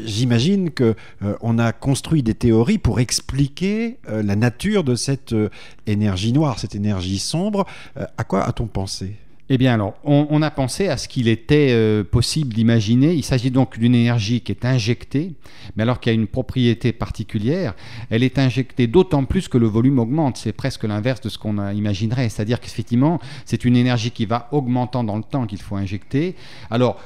j'imagine 0.05 0.71
que 0.71 0.95
on 1.41 1.59
a 1.59 1.73
construit 1.73 2.23
des 2.23 2.35
théories 2.35 2.79
pour 2.79 3.01
expliquer 3.01 3.99
la 4.09 4.37
nature 4.37 4.85
de 4.85 4.95
cette 4.95 5.35
énergie 5.87 6.33
noire, 6.33 6.59
cette 6.59 6.75
énergie 6.75 7.19
sombre. 7.19 7.67
à 7.97 8.25
quoi 8.25 8.45
a-t-on 8.45 8.67
pensé? 8.67 9.17
Eh 9.53 9.59
bien 9.59 9.75
alors, 9.75 9.95
on, 10.05 10.43
a 10.43 10.51
pensé 10.53 10.87
à 10.87 10.97
ce 10.97 11.09
qu'il 11.09 11.27
était 11.27 11.71
euh, 11.73 12.05
possible 12.05 12.55
d'imaginer. 12.55 13.15
Il 13.15 13.25
s'agit 13.25 13.51
donc 13.51 13.81
d'une 13.81 13.97
énergie 13.97 14.43
qui 14.43 14.53
est 14.53 14.65
injectée, 14.65 15.33
mais 15.75 15.83
alors 15.83 15.99
qu'il 15.99 16.11
a 16.11 16.15
une 16.15 16.29
propriété 16.29 16.93
particulière, 16.93 17.75
elle 18.11 18.23
est 18.23 18.39
injectée 18.39 18.87
d'autant 18.87 19.25
plus 19.25 19.49
que 19.49 19.59
le 19.59 19.67
volume 19.67 19.99
augmente. 19.99 20.37
C'est 20.37 20.53
presque 20.53 20.85
l'inverse 20.85 21.21
de 21.21 21.29
ce 21.29 21.37
qu'on 21.37 21.69
imaginerait. 21.73 22.29
C'est-à-dire 22.29 22.61
qu'effectivement, 22.61 23.19
c'est 23.45 23.65
une 23.65 23.75
énergie 23.75 24.13
qui 24.13 24.25
va 24.25 24.49
augmentant 24.53 25.03
dans 25.03 25.17
le 25.17 25.25
temps 25.25 25.49
qu'il 25.49 25.61
faut 25.61 25.75
injecter. 25.75 26.37
Alors, 26.71 27.01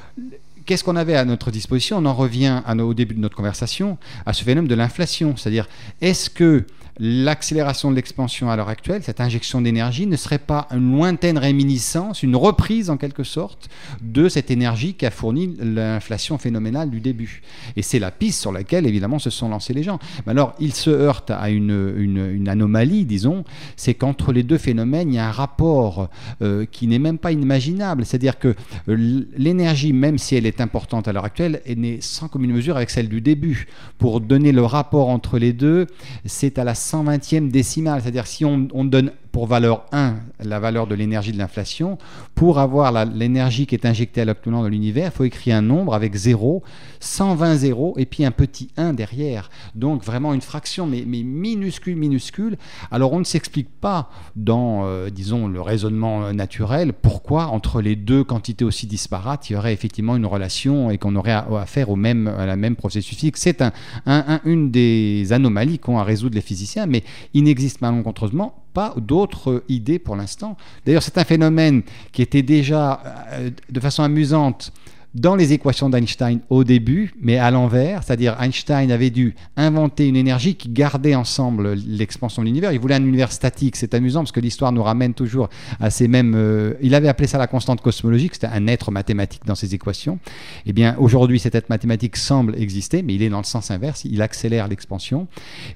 qu'est-ce 0.67 0.83
qu'on 0.83 0.97
avait 0.97 1.15
à 1.15 1.25
notre 1.25 1.49
disposition? 1.49 1.97
On 1.97 2.05
en 2.05 2.13
revient 2.13 2.61
au 2.77 2.93
début 2.93 3.15
de 3.15 3.21
notre 3.21 3.35
conversation 3.35 3.97
à 4.27 4.33
ce 4.33 4.43
phénomène 4.43 4.69
de 4.69 4.75
l'inflation. 4.75 5.35
C'est-à-dire, 5.35 5.67
est-ce 5.99 6.29
que 6.29 6.67
l'accélération 6.99 7.91
de 7.91 7.95
l'expansion 7.95 8.49
à 8.49 8.55
l'heure 8.55 8.69
actuelle, 8.69 9.03
cette 9.03 9.19
injection 9.19 9.61
d'énergie, 9.61 10.07
ne 10.07 10.15
serait 10.15 10.39
pas 10.39 10.67
une 10.71 10.95
lointaine 10.95 11.37
réminiscence, 11.37 12.23
une 12.23 12.35
reprise 12.35 12.89
en 12.89 12.97
quelque 12.97 13.23
sorte 13.23 13.69
de 14.01 14.29
cette 14.29 14.51
énergie 14.51 14.93
qui 14.93 15.05
a 15.05 15.11
fourni 15.11 15.55
l'inflation 15.59 16.37
phénoménale 16.37 16.89
du 16.89 17.01
début. 17.01 17.41
Et 17.75 17.81
c'est 17.81 17.99
la 17.99 18.11
piste 18.11 18.41
sur 18.41 18.51
laquelle 18.51 18.85
évidemment 18.85 19.19
se 19.19 19.29
sont 19.29 19.49
lancés 19.49 19.73
les 19.73 19.83
gens. 19.83 19.99
Mais 20.25 20.31
alors, 20.31 20.55
ils 20.59 20.73
se 20.73 20.89
heurtent 20.89 21.31
à 21.31 21.49
une, 21.49 22.45
anomalie, 22.47 23.05
disons, 23.05 23.43
c'est 23.75 23.93
qu'entre 23.93 24.31
les 24.31 24.43
deux 24.43 24.57
phénomènes, 24.57 25.11
il 25.11 25.15
y 25.15 25.19
a 25.19 25.27
un 25.27 25.31
rapport 25.31 26.09
euh, 26.41 26.65
qui 26.65 26.87
n'est 26.87 26.99
même 26.99 27.17
pas 27.17 27.31
inimaginable. 27.31 28.05
C'est-à-dire 28.05 28.39
que 28.39 28.55
euh, 28.89 29.25
l'énergie, 29.35 29.93
même 29.93 30.17
si 30.17 30.35
elle 30.35 30.45
est 30.45 30.61
importante 30.61 31.07
à 31.07 31.13
l'heure 31.13 31.25
actuelle, 31.25 31.61
n'est 31.75 31.99
sans 32.01 32.27
commune 32.27 32.53
mesure 32.53 32.77
avec 32.77 32.89
celle 32.89 33.09
du 33.09 33.21
début. 33.21 33.67
Pour 33.97 34.21
donner 34.21 34.51
le 34.51 34.63
rapport 34.63 35.09
entre 35.09 35.39
les 35.39 35.53
deux, 35.53 35.87
c'est 36.25 36.59
à 36.59 36.63
la 36.63 36.75
120e 36.85 37.49
décimale. 37.49 38.01
C'est-à-dire 38.01 38.27
si 38.27 38.45
on, 38.45 38.67
on 38.73 38.85
donne 38.85 39.11
pour 39.35 39.47
valeur 39.47 39.83
1 39.91 40.15
la 40.45 40.61
valeur 40.61 40.87
de 40.87 40.95
l'énergie 40.95 41.33
de 41.33 41.37
l'inflation. 41.37 41.97
Pour 42.35 42.57
avoir 42.57 43.05
l'énergie 43.05 43.65
qui 43.65 43.75
est 43.75 43.85
injectée 43.85 44.21
à 44.21 44.25
l'actuellement 44.25 44.61
dans 44.61 44.69
l'univers, 44.69 45.11
il 45.13 45.17
faut 45.17 45.25
écrire 45.25 45.57
un 45.57 45.61
nombre 45.61 45.93
avec 45.93 46.15
0, 46.15 46.63
120 47.01 47.55
zéros 47.55 47.95
et 47.97 48.05
puis 48.05 48.23
un 48.23 48.31
petit 48.31 48.69
1 48.77 48.93
derrière. 48.93 49.49
Donc 49.75 50.05
vraiment 50.05 50.33
une 50.33 50.39
fraction, 50.39 50.87
mais, 50.87 51.03
minuscule, 51.05 51.97
minuscule. 51.97 52.55
Alors 52.91 53.11
on 53.11 53.19
ne 53.19 53.25
s'explique 53.25 53.67
pas 53.81 54.09
dans, 54.37 54.85
euh, 54.85 55.09
disons, 55.09 55.49
le 55.49 55.59
raisonnement 55.59 56.31
naturel 56.31 56.93
pourquoi 56.93 57.47
entre 57.47 57.81
les 57.81 57.97
deux 57.97 58.23
quantités 58.23 58.63
aussi 58.63 58.87
disparates, 58.87 59.49
il 59.49 59.53
y 59.53 59.55
aurait 59.57 59.73
effectivement 59.73 60.15
une 60.15 60.25
relation 60.25 60.91
et 60.91 60.97
qu'on 60.97 61.17
aurait 61.17 61.33
affaire 61.33 61.89
au 61.89 61.97
même, 61.97 62.29
à 62.29 62.45
la 62.45 62.55
même 62.55 62.77
processus 62.77 63.17
physique. 63.17 63.35
C'est 63.35 63.61
un, 63.61 64.39
une 64.45 64.71
des 64.71 65.33
anomalies 65.33 65.79
qu'ont 65.79 65.99
à 65.99 66.05
résoudre 66.05 66.35
les 66.35 66.41
physiciens, 66.41 66.85
mais 66.85 67.03
il 67.33 67.43
n'existe 67.43 67.81
malencontreusement 67.81 68.64
d'autres 68.97 69.63
idées 69.69 69.99
pour 69.99 70.15
l'instant. 70.15 70.57
D'ailleurs, 70.85 71.03
c'est 71.03 71.17
un 71.17 71.23
phénomène 71.23 71.83
qui 72.11 72.21
était 72.21 72.41
déjà, 72.41 73.01
euh, 73.31 73.49
de 73.69 73.79
façon 73.79 74.03
amusante, 74.03 74.71
dans 75.15 75.37
les 75.37 75.53
équations 75.53 75.89
d'Einstein 75.89 76.41
au 76.49 76.65
début, 76.65 77.13
mais 77.21 77.37
à 77.37 77.49
l'envers, 77.49 78.03
c'est-à-dire 78.03 78.35
Einstein 78.39 78.91
avait 78.91 79.09
dû 79.09 79.33
inventer 79.55 80.07
une 80.07 80.17
énergie 80.17 80.55
qui 80.55 80.67
gardait 80.67 81.15
ensemble 81.15 81.73
l'expansion 81.87 82.41
de 82.41 82.47
l'univers. 82.47 82.73
Il 82.73 82.79
voulait 82.79 82.95
un 82.95 83.03
univers 83.03 83.31
statique. 83.31 83.77
C'est 83.77 83.93
amusant 83.93 84.21
parce 84.21 84.33
que 84.33 84.41
l'histoire 84.41 84.73
nous 84.73 84.83
ramène 84.83 85.13
toujours 85.13 85.49
à 85.79 85.89
ces 85.89 86.09
mêmes. 86.09 86.33
Euh, 86.35 86.73
il 86.81 86.93
avait 86.93 87.07
appelé 87.07 87.27
ça 87.27 87.37
la 87.37 87.47
constante 87.47 87.81
cosmologique. 87.81 88.33
C'était 88.33 88.47
un 88.47 88.67
être 88.67 88.91
mathématique 88.91 89.43
dans 89.45 89.55
ses 89.55 89.73
équations. 89.73 90.19
Eh 90.65 90.73
bien, 90.73 90.97
aujourd'hui, 90.99 91.39
cet 91.39 91.55
être 91.55 91.69
mathématique 91.69 92.17
semble 92.17 92.55
exister, 92.59 93.01
mais 93.01 93.15
il 93.15 93.23
est 93.23 93.29
dans 93.29 93.37
le 93.37 93.45
sens 93.45 93.71
inverse. 93.71 94.03
Il 94.03 94.21
accélère 94.21 94.67
l'expansion. 94.67 95.27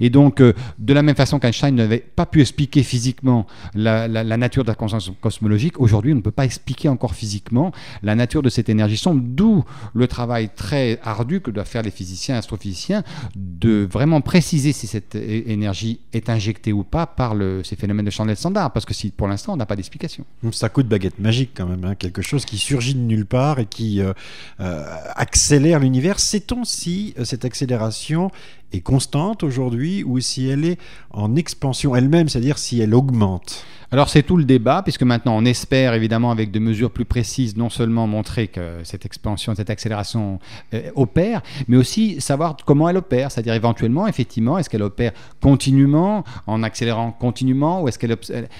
Et 0.01 0.09
donc, 0.09 0.41
euh, 0.41 0.53
de 0.79 0.93
la 0.93 1.01
même 1.01 1.15
façon 1.15 1.39
qu'Einstein 1.39 1.75
n'avait 1.75 1.99
pas 1.99 2.25
pu 2.25 2.41
expliquer 2.41 2.83
physiquement 2.83 3.47
la, 3.73 4.09
la 4.09 4.37
nature 4.37 4.63
de 4.63 4.69
la 4.69 4.75
constante 4.75 5.13
cosmologique, 5.21 5.79
aujourd'hui, 5.79 6.11
on 6.11 6.17
ne 6.17 6.21
peut 6.21 6.31
pas 6.31 6.45
expliquer 6.45 6.89
encore 6.89 7.15
physiquement 7.15 7.71
la 8.03 8.15
nature 8.15 8.41
de 8.41 8.49
cette 8.49 8.67
énergie 8.67 8.97
sombre 8.97 9.28
D'où 9.35 9.63
le 9.93 10.07
travail 10.07 10.49
très 10.55 10.99
ardu 11.03 11.41
que 11.41 11.51
doivent 11.51 11.67
faire 11.67 11.83
les 11.83 11.91
physiciens, 11.91 12.37
astrophysiciens, 12.37 13.03
de 13.35 13.87
vraiment 13.89 14.21
préciser 14.21 14.71
si 14.73 14.87
cette 14.87 15.15
énergie 15.15 15.99
est 16.13 16.29
injectée 16.29 16.73
ou 16.73 16.83
pas 16.83 17.05
par 17.05 17.35
ces 17.63 17.75
phénomènes 17.75 18.05
de 18.05 18.11
chandelle 18.11 18.37
standard, 18.37 18.71
parce 18.71 18.85
que 18.85 18.93
si 18.93 19.11
pour 19.11 19.27
l'instant 19.27 19.53
on 19.53 19.57
n'a 19.57 19.65
pas 19.65 19.75
d'explication. 19.75 20.25
Ça 20.51 20.69
coûte 20.69 20.87
baguette 20.87 21.19
magique 21.19 21.51
quand 21.55 21.67
même, 21.67 21.85
hein, 21.85 21.95
quelque 21.95 22.21
chose 22.21 22.45
qui 22.45 22.57
surgit 22.57 22.95
de 22.95 22.99
nulle 22.99 23.25
part 23.25 23.59
et 23.59 23.65
qui 23.65 24.01
euh, 24.01 24.13
euh, 24.59 24.85
accélère 25.15 25.79
l'univers. 25.79 26.19
Sait-on 26.19 26.63
si 26.63 27.13
euh, 27.17 27.25
cette 27.25 27.45
accélération 27.45 28.31
est 28.71 28.81
constante 28.81 29.43
aujourd'hui 29.43 30.03
ou 30.03 30.19
si 30.19 30.47
elle 30.47 30.65
est 30.65 30.79
en 31.11 31.35
expansion 31.35 31.95
elle-même, 31.95 32.29
c'est-à-dire 32.29 32.57
si 32.57 32.79
elle 32.81 32.93
augmente? 32.93 33.65
Alors 33.91 34.09
c'est 34.09 34.23
tout 34.23 34.37
le 34.37 34.43
débat, 34.43 34.81
puisque 34.83 35.03
maintenant 35.03 35.35
on 35.35 35.45
espère 35.45 35.93
évidemment 35.93 36.31
avec 36.31 36.51
des 36.51 36.59
mesures 36.59 36.91
plus 36.91 37.05
précises 37.05 37.57
non 37.57 37.69
seulement 37.69 38.05
montrer 38.05 38.47
que 38.47 38.79
cette 38.83 39.05
expansion, 39.05 39.55
cette 39.55 39.69
accélération 39.69 40.39
euh, 40.73 40.91
opère, 40.95 41.41
mais 41.67 41.77
aussi 41.77 42.21
savoir 42.21 42.55
comment 42.65 42.87
elle 42.87 42.97
opère, 42.97 43.31
c'est-à-dire 43.31 43.53
éventuellement, 43.53 44.07
effectivement, 44.07 44.57
est-ce 44.57 44.69
qu'elle 44.69 44.83
opère 44.83 45.11
continuellement, 45.41 46.23
en 46.45 46.61
accélérant 46.61 47.11
continuellement, 47.11 47.81
ou 47.81 47.87
est-ce 47.87 47.97
qu'elle 47.97 48.15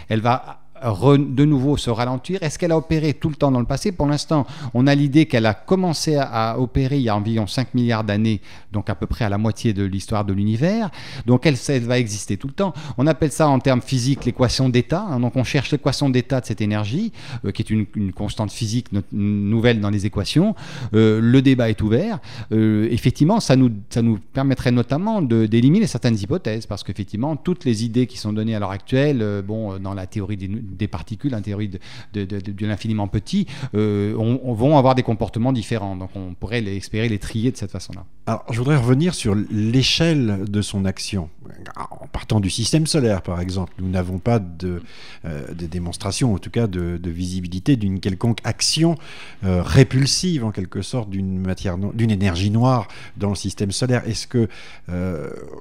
elle 0.09 0.21
va 0.21 0.61
de 0.83 1.45
nouveau 1.45 1.77
se 1.77 1.89
ralentir 1.89 2.41
Est-ce 2.43 2.57
qu'elle 2.57 2.71
a 2.71 2.77
opéré 2.77 3.13
tout 3.13 3.29
le 3.29 3.35
temps 3.35 3.51
dans 3.51 3.59
le 3.59 3.65
passé? 3.65 3.91
Pour 3.91 4.07
l'instant, 4.07 4.45
on 4.73 4.87
a 4.87 4.95
l'idée 4.95 5.25
qu'elle 5.25 5.45
a 5.45 5.53
commencé 5.53 6.15
à, 6.15 6.59
opérer 6.59 6.97
il 6.97 7.03
y 7.03 7.09
a 7.09 7.15
environ 7.15 7.47
5 7.47 7.73
milliards 7.73 8.03
d'années, 8.03 8.41
donc 8.71 8.89
à 8.89 8.95
peu 8.95 9.05
près 9.05 9.25
à 9.25 9.29
la 9.29 9.37
moitié 9.37 9.73
de 9.73 9.83
l'histoire 9.83 10.25
de 10.25 10.33
l'univers. 10.33 10.89
Donc 11.25 11.45
elle, 11.45 11.55
va 11.81 11.99
exister 11.99 12.37
tout 12.37 12.47
le 12.47 12.53
temps. 12.53 12.73
On 12.97 13.07
appelle 13.07 13.31
ça 13.31 13.47
en 13.47 13.59
termes 13.59 13.81
physiques 13.81 14.25
l'équation 14.25 14.69
d'état. 14.69 15.05
Hein. 15.09 15.19
donc 15.19 15.35
on 15.35 15.43
cherche 15.43 15.71
l'équation 15.71 16.09
d'état 16.09 16.41
de 16.41 16.45
cette 16.45 16.61
énergie, 16.61 17.11
euh, 17.45 17.51
qui 17.51 17.61
est 17.61 17.69
une, 17.69 17.85
constante 18.13 18.51
physique 18.51 18.87
nouvelle 19.11 19.79
dans 19.79 19.89
les 19.89 20.05
équations. 20.05 20.55
Euh, 20.93 21.19
le 21.21 21.41
débat 21.41 21.69
est 21.69 21.81
ouvert. 21.81 22.19
Euh, 22.51 22.87
effectivement, 22.91 23.39
ça 23.39 23.55
nous, 23.55 23.71
ça 23.89 24.01
nous 24.01 24.19
permettrait 24.33 24.71
notamment 24.71 25.21
d'éliminer 25.21 25.87
certaines 25.87 26.17
hypothèses, 26.17 26.65
parce 26.65 26.83
qu'effectivement, 26.83 27.35
toutes 27.35 27.65
les 27.65 27.83
idées 27.83 28.07
qui 28.07 28.17
sont 28.17 28.33
données 28.33 28.55
à 28.55 28.59
l'heure 28.59 28.71
actuelle, 28.71 29.43
bon, 29.45 29.77
dans 29.79 29.93
la 29.93 30.07
théorie 30.07 30.37
des 30.37 30.49
des 30.69 30.87
particules, 30.87 31.33
un 31.33 31.41
théorie 31.41 31.69
de, 32.13 32.65
l'infiniment 32.65 33.07
petit, 33.07 33.47
euh, 33.75 34.15
on, 34.17 34.53
vont 34.53 34.77
avoir 34.77 34.95
des 34.95 35.03
comportements 35.03 35.53
différents. 35.53 35.95
Donc 35.95 36.11
on 36.15 36.33
pourrait 36.33 36.63
espérer 36.63 37.09
les 37.09 37.19
trier 37.19 37.51
de 37.51 37.57
cette 37.57 37.71
façon-là. 37.71 38.05
Alors 38.25 38.45
je 38.51 38.57
voudrais 38.57 38.77
revenir 38.77 39.13
sur 39.13 39.35
l'échelle 39.51 40.45
de 40.47 40.61
son 40.61 40.85
action. 40.85 41.29
En 41.75 42.07
partant 42.07 42.39
du 42.39 42.49
système 42.49 42.85
solaire, 42.85 43.21
par 43.21 43.41
exemple, 43.41 43.73
nous 43.79 43.89
n'avons 43.89 44.19
pas 44.19 44.39
de, 44.39 44.83
euh, 45.25 45.53
de 45.53 45.65
démonstration, 45.65 46.33
en 46.33 46.37
tout 46.37 46.51
cas 46.51 46.67
de, 46.67 46.99
visibilité 47.09 47.75
d'une 47.75 47.99
quelconque 47.99 48.39
action 48.43 48.95
euh, 49.43 49.63
répulsive, 49.63 50.45
en 50.45 50.51
quelque 50.51 50.83
sorte, 50.83 51.09
d'une 51.09 51.39
matière, 51.39 51.77
d'une 51.77 52.11
énergie 52.11 52.51
noire 52.51 52.87
dans 53.17 53.29
le 53.29 53.35
système 53.35 53.71
solaire. 53.71 54.07
Est-ce 54.07 54.27
que, 54.27 54.47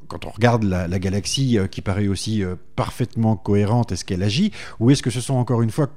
quand 0.09 0.27
on 0.27 0.31
regarde 0.31 0.63
la, 0.65 0.89
la 0.89 0.99
galaxie 0.99 1.59
qui 1.71 1.81
paraît 1.81 2.09
aussi 2.09 2.45
parfaitement 2.77 3.37
cohérente, 3.37 3.91
est-ce 3.91 4.05
qu'elle 4.05 4.23
agit, 4.23 4.53
ou 4.79 4.91
est 4.91 4.95
que 5.03 5.11
ce 5.11 5.21
sont 5.21 5.35
encore 5.35 5.63
une 5.63 5.71
fois 5.71 5.89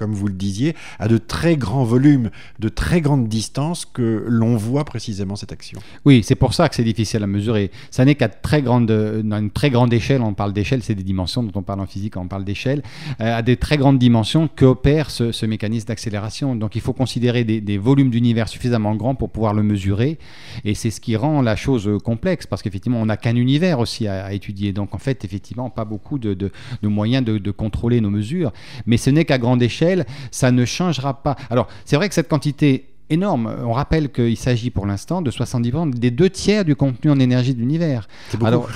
comme 0.00 0.14
vous 0.14 0.28
le 0.28 0.32
disiez, 0.32 0.74
à 0.98 1.08
de 1.08 1.18
très 1.18 1.58
grands 1.58 1.84
volumes, 1.84 2.30
de 2.58 2.70
très 2.70 3.02
grandes 3.02 3.28
distances 3.28 3.84
que 3.84 4.24
l'on 4.26 4.56
voit 4.56 4.86
précisément 4.86 5.36
cette 5.36 5.52
action. 5.52 5.78
Oui, 6.06 6.22
c'est 6.24 6.36
pour 6.36 6.54
ça 6.54 6.70
que 6.70 6.74
c'est 6.74 6.84
difficile 6.84 7.22
à 7.22 7.26
mesurer. 7.26 7.70
Ça 7.90 8.06
n'est 8.06 8.14
qu'à 8.14 8.30
très 8.30 8.62
grande, 8.62 8.90
une 8.90 9.50
très 9.50 9.68
grande 9.68 9.92
échelle, 9.92 10.22
on 10.22 10.32
parle 10.32 10.54
d'échelle, 10.54 10.82
c'est 10.82 10.94
des 10.94 11.02
dimensions 11.02 11.42
dont 11.42 11.52
on 11.54 11.62
parle 11.62 11.80
en 11.80 11.86
physique 11.86 12.16
on 12.16 12.28
parle 12.28 12.44
d'échelle, 12.44 12.82
euh, 13.20 13.38
à 13.38 13.42
des 13.42 13.56
très 13.56 13.76
grandes 13.76 13.98
dimensions 13.98 14.48
qu'opère 14.48 15.10
ce, 15.10 15.32
ce 15.32 15.44
mécanisme 15.44 15.88
d'accélération. 15.88 16.56
Donc 16.56 16.76
il 16.76 16.80
faut 16.80 16.94
considérer 16.94 17.44
des, 17.44 17.78
volumes 17.78 18.10
d'univers 18.10 18.48
suffisamment 18.48 18.94
grands 18.94 19.14
pour 19.14 19.30
pouvoir 19.30 19.52
le 19.52 19.62
mesurer. 19.62 20.18
Et 20.64 20.74
c'est 20.74 20.90
ce 20.90 21.00
qui 21.00 21.16
rend 21.16 21.42
la 21.42 21.56
chose 21.56 21.90
complexe, 22.04 22.46
parce 22.46 22.62
qu'effectivement, 22.62 23.00
on 23.00 23.06
n'a 23.06 23.16
qu'un 23.16 23.36
univers 23.36 23.78
aussi 23.80 24.06
à, 24.06 24.32
étudier. 24.32 24.72
Donc 24.72 24.94
en 24.94 24.98
fait, 24.98 25.24
effectivement, 25.24 25.68
pas 25.68 25.84
beaucoup 25.84 26.18
de 26.18 26.50
moyens 26.82 27.24
de 27.24 27.50
contrôler 27.50 28.00
nos 28.00 28.10
mesures. 28.10 28.52
Mais 28.86 28.96
ce 28.96 29.10
n'est 29.10 29.24
qu'à 29.24 29.38
grande 29.38 29.62
échelle 29.62 29.89
ça 30.30 30.50
ne 30.50 30.64
changera 30.64 31.22
pas. 31.22 31.36
Alors, 31.50 31.68
c'est 31.84 31.96
vrai 31.96 32.08
que 32.08 32.14
cette 32.14 32.28
quantité 32.28 32.89
énorme. 33.10 33.54
On 33.64 33.72
rappelle 33.72 34.10
qu'il 34.10 34.36
s'agit 34.36 34.70
pour 34.70 34.86
l'instant 34.86 35.22
de 35.22 35.30
70% 35.30 35.90
des 35.90 36.10
deux 36.10 36.30
tiers 36.30 36.64
du 36.64 36.76
contenu 36.76 37.10
en 37.10 37.18
énergie 37.18 37.54
de 37.54 37.60
l'univers. 37.60 38.08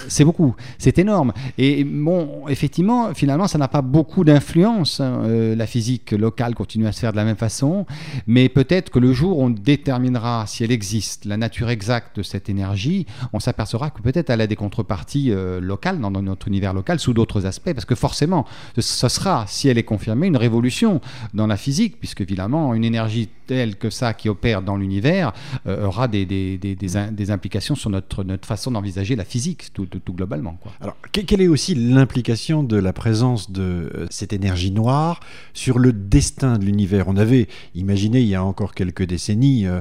C'est 0.09 0.25
beaucoup. 0.25 0.55
C'est 0.79 0.99
énorme. 0.99 1.33
Et 1.59 1.85
bon, 1.85 2.49
effectivement, 2.49 3.15
finalement, 3.15 3.49
ça 3.49 3.59
n'a 3.59 3.69
pas 3.69 3.83
beaucoup 3.83 4.25
d'influence. 4.25 5.01
hein. 5.01 5.23
Euh, 5.25 5.55
la 5.55 5.67
physique 5.67 6.13
locale 6.13 6.55
continue 6.55 6.87
à 6.87 6.93
se 6.93 7.01
faire 7.01 7.13
de 7.13 7.17
la 7.17 7.25
même 7.25 7.37
façon, 7.37 7.87
mais 8.27 8.49
peut-être 8.49 8.91
que 8.91 8.99
le 8.99 9.13
jour 9.13 9.39
où 9.39 9.45
on 9.45 9.51
déterminera 9.51 10.45
si 10.47 10.65
elle 10.65 10.73
existe, 10.73 11.25
la 11.25 11.37
nature 11.37 11.71
exacte 11.71 12.17
de 12.17 12.23
cette 12.23 12.49
énergie, 12.49 13.07
on 13.33 13.41
s'apercevra 13.41 13.91
que 13.91 14.03
peut-être 14.03 14.31
elle 14.31 14.41
a 14.41 14.47
des 14.47 14.57
contreparties 14.57 15.31
euh, 15.31 15.61
locales 15.61 16.01
dans, 16.01 16.11
notre 16.11 16.49
univers 16.49 16.75
local 16.75 16.99
sous 16.99 17.13
d'autres 17.13 17.47
aspects, 17.47 17.73
parce 17.73 17.85
que 17.85 17.95
forcément, 17.95 18.47
ce, 18.77 18.83
ce 18.83 19.09
sera, 19.09 19.45
si 19.47 19.69
elle 19.69 19.79
est 19.79 19.85
confirmée, 19.85 20.27
une 20.27 20.37
révolution 20.37 21.01
dans 21.35 21.47
la 21.47 21.57
physique, 21.57 21.99
puisque 21.99 22.21
évidemment, 22.21 22.75
une 22.75 22.85
énergie 22.85 23.29
telle 23.47 23.77
que 23.77 23.91
ça 23.91 24.15
qui 24.15 24.24
opère 24.29 24.63
dans 24.63 24.77
l'univers 24.77 25.33
euh, 25.67 25.87
aura 25.87 26.09
des, 26.09 26.27
des, 26.27 26.59
des, 26.59 26.75
des 26.77 27.31
implications 27.31 27.75
sur 27.75 27.91
notre, 27.91 28.25
notre 28.25 28.47
façon 28.47 28.71
d'envisager 28.71 29.17
la 29.17 29.25
physique, 29.25 29.73
tout, 29.73 29.87
globalement. 30.11 30.59
Quoi. 30.61 30.73
Alors, 30.81 30.97
que- 31.13 31.21
quelle 31.21 31.41
est 31.41 31.49
aussi 31.49 31.75
l'implication 31.75 32.63
de 32.63 32.77
la 32.77 32.93
présence 32.93 33.51
de 33.51 33.63
euh, 33.63 34.07
cette 34.11 34.33
énergie 34.33 34.71
noire 34.71 35.21
sur 35.53 35.79
le 35.79 35.93
destin 35.93 36.59
de 36.59 36.65
l'univers? 36.65 37.09
On 37.09 37.17
avait 37.17 37.49
imaginé 37.75 38.21
il 38.21 38.29
y 38.29 38.35
a 38.35 38.45
encore 38.45 38.75
quelques 38.75 39.05
décennies 39.05 39.67
euh, 39.67 39.81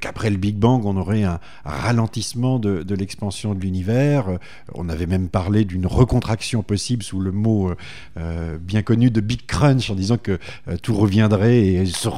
qu'après 0.00 0.30
le 0.30 0.36
Big 0.36 0.56
Bang, 0.56 0.84
on 0.84 0.96
aurait 0.96 1.22
un 1.22 1.40
ralentissement 1.64 2.58
de, 2.58 2.82
de 2.82 2.94
l'expansion 2.94 3.54
de 3.54 3.60
l'univers. 3.60 4.26
On 4.74 4.88
avait 4.88 5.06
même 5.06 5.28
parlé 5.28 5.64
d'une 5.64 5.86
recontraction 5.86 6.62
possible 6.62 7.02
sous 7.02 7.20
le 7.20 7.32
mot 7.32 7.72
bien 8.60 8.82
connu 8.82 9.10
de 9.10 9.20
Big 9.20 9.46
Crunch, 9.46 9.90
en 9.90 9.94
disant 9.94 10.16
que 10.18 10.38
tout 10.82 10.94
reviendrait 10.94 11.58
et 11.58 11.86
se, 11.86 12.08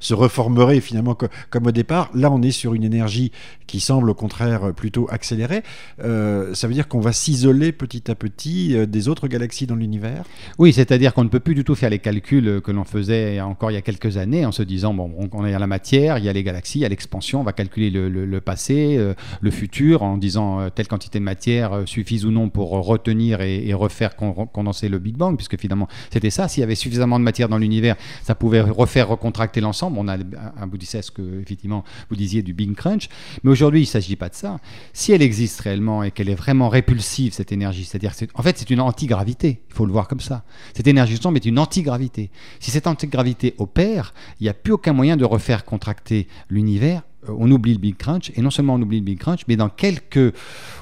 se 0.00 0.14
reformerait 0.14 0.80
finalement 0.80 0.97
co- 1.14 1.28
comme 1.50 1.66
au 1.66 1.70
départ. 1.72 2.10
Là, 2.14 2.30
on 2.30 2.42
est 2.42 2.50
sur 2.50 2.74
une 2.74 2.84
énergie 2.84 3.32
qui 3.68 3.78
semble 3.78 4.10
au 4.10 4.14
contraire 4.14 4.74
plutôt 4.74 5.06
accélérée. 5.10 5.62
Euh, 6.02 6.54
ça 6.54 6.66
veut 6.66 6.74
dire 6.74 6.88
qu'on 6.88 6.98
va 6.98 7.12
s'isoler 7.12 7.70
petit 7.70 8.10
à 8.10 8.16
petit 8.16 8.74
euh, 8.74 8.86
des 8.86 9.06
autres 9.08 9.28
galaxies 9.28 9.66
dans 9.68 9.76
l'univers? 9.76 10.24
Oui, 10.58 10.72
c'est-à-dire 10.72 11.14
qu'on 11.14 11.22
ne 11.22 11.28
peut 11.28 11.38
plus 11.38 11.54
du 11.54 11.62
tout 11.62 11.76
faire 11.76 11.90
les 11.90 12.00
calculs 12.00 12.60
que 12.62 12.72
l'on 12.72 12.84
faisait 12.84 13.40
encore 13.40 13.70
il 13.70 13.74
y 13.74 13.76
a 13.76 13.82
quelques 13.82 14.16
années 14.16 14.44
en 14.44 14.50
se 14.52 14.62
disant 14.64 14.94
bon, 14.94 15.12
on- 15.32 15.46
est 15.46 15.54
à 15.54 15.58
la 15.60 15.66
matière, 15.68 16.18
il 16.18 16.24
y 16.24 16.28
a 16.28 16.32
les 16.32 16.42
galaxies, 16.42 16.78
il 16.80 16.82
y 16.82 16.84
a 16.84 16.88
l'expansion, 16.88 17.40
on 17.40 17.44
va 17.44 17.52
calculer 17.52 17.90
le, 17.90 18.40
passé, 18.40 18.96
euh, 18.98 19.14
le 19.40 19.50
futur, 19.50 20.02
en 20.02 20.16
disant 20.16 20.68
telle 20.70 20.88
quantité 20.88 21.18
de 21.18 21.24
matière 21.24 21.82
suffise 21.86 22.24
ou 22.24 22.30
non 22.30 22.48
pour 22.48 22.70
retenir 22.70 23.40
et, 23.42 23.72
refaire 23.74 24.16
con- 24.16 24.46
condenser 24.46 24.88
le 24.88 24.98
Big 24.98 25.16
Bang, 25.16 25.36
puisque 25.36 25.58
finalement 25.60 25.88
c'était 26.10 26.30
ça. 26.30 26.48
S'il 26.48 26.62
y 26.62 26.64
avait 26.64 26.74
suffisamment 26.74 27.18
de 27.18 27.24
matière 27.24 27.48
dans 27.48 27.58
l'univers, 27.58 27.96
ça 28.24 28.34
pouvait 28.34 28.60
refaire 28.62 29.08
recontracter 29.08 29.60
l'ensemble. 29.60 29.98
On 30.00 30.08
a 30.08 30.16
aboutissait 30.60 30.98
à 30.98 31.02
ce 31.02 31.10
que 31.10 31.40
effectivement 31.40 31.84
vous 32.08 32.16
disiez 32.16 32.42
du 32.42 32.54
Big 32.54 32.74
Crunch, 32.74 33.08
mais 33.42 33.50
aujourd'hui 33.58 33.80
il 33.80 33.84
ne 33.84 33.88
s'agit 33.88 34.14
pas 34.14 34.28
de 34.28 34.34
ça. 34.34 34.60
Si 34.92 35.12
elle 35.12 35.22
existe 35.22 35.60
réellement 35.60 36.04
et 36.04 36.12
qu'elle 36.12 36.28
est 36.28 36.34
vraiment 36.34 36.68
répulsive 36.68 37.32
cette 37.32 37.50
énergie, 37.50 37.84
c'est-à-dire 37.84 38.12
en 38.34 38.42
fait 38.42 38.56
c'est 38.56 38.70
une 38.70 38.80
antigravité, 38.80 39.60
il 39.68 39.74
faut 39.74 39.86
le 39.86 39.92
voir 39.92 40.06
comme 40.06 40.20
ça. 40.20 40.44
Cette 40.74 40.86
énergie 40.86 41.16
sombre 41.16 41.36
est 41.36 41.44
une 41.44 41.58
antigravité. 41.58 42.30
Si 42.60 42.70
cette 42.70 42.86
antigravité 42.86 43.54
opère, 43.58 44.14
il 44.38 44.44
n'y 44.44 44.48
a 44.48 44.54
plus 44.54 44.72
aucun 44.72 44.92
moyen 44.92 45.16
de 45.16 45.24
refaire 45.24 45.64
contracter 45.64 46.28
l'univers. 46.48 47.02
Euh, 47.28 47.34
On 47.36 47.50
oublie 47.50 47.72
le 47.72 47.80
Big 47.80 47.96
Crunch, 47.96 48.30
et 48.36 48.40
non 48.42 48.50
seulement 48.50 48.74
on 48.74 48.82
oublie 48.82 49.00
le 49.00 49.04
Big 49.04 49.18
Crunch, 49.18 49.40
mais 49.48 49.56
dans 49.56 49.68
quelques, 49.68 50.32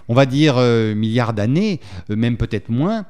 on 0.08 0.14
va 0.14 0.26
dire, 0.26 0.56
euh, 0.58 0.94
milliards 0.94 1.32
d'années, 1.32 1.80
euh, 2.10 2.16
même 2.16 2.36
peut-être 2.36 2.68
moins, 2.68 3.06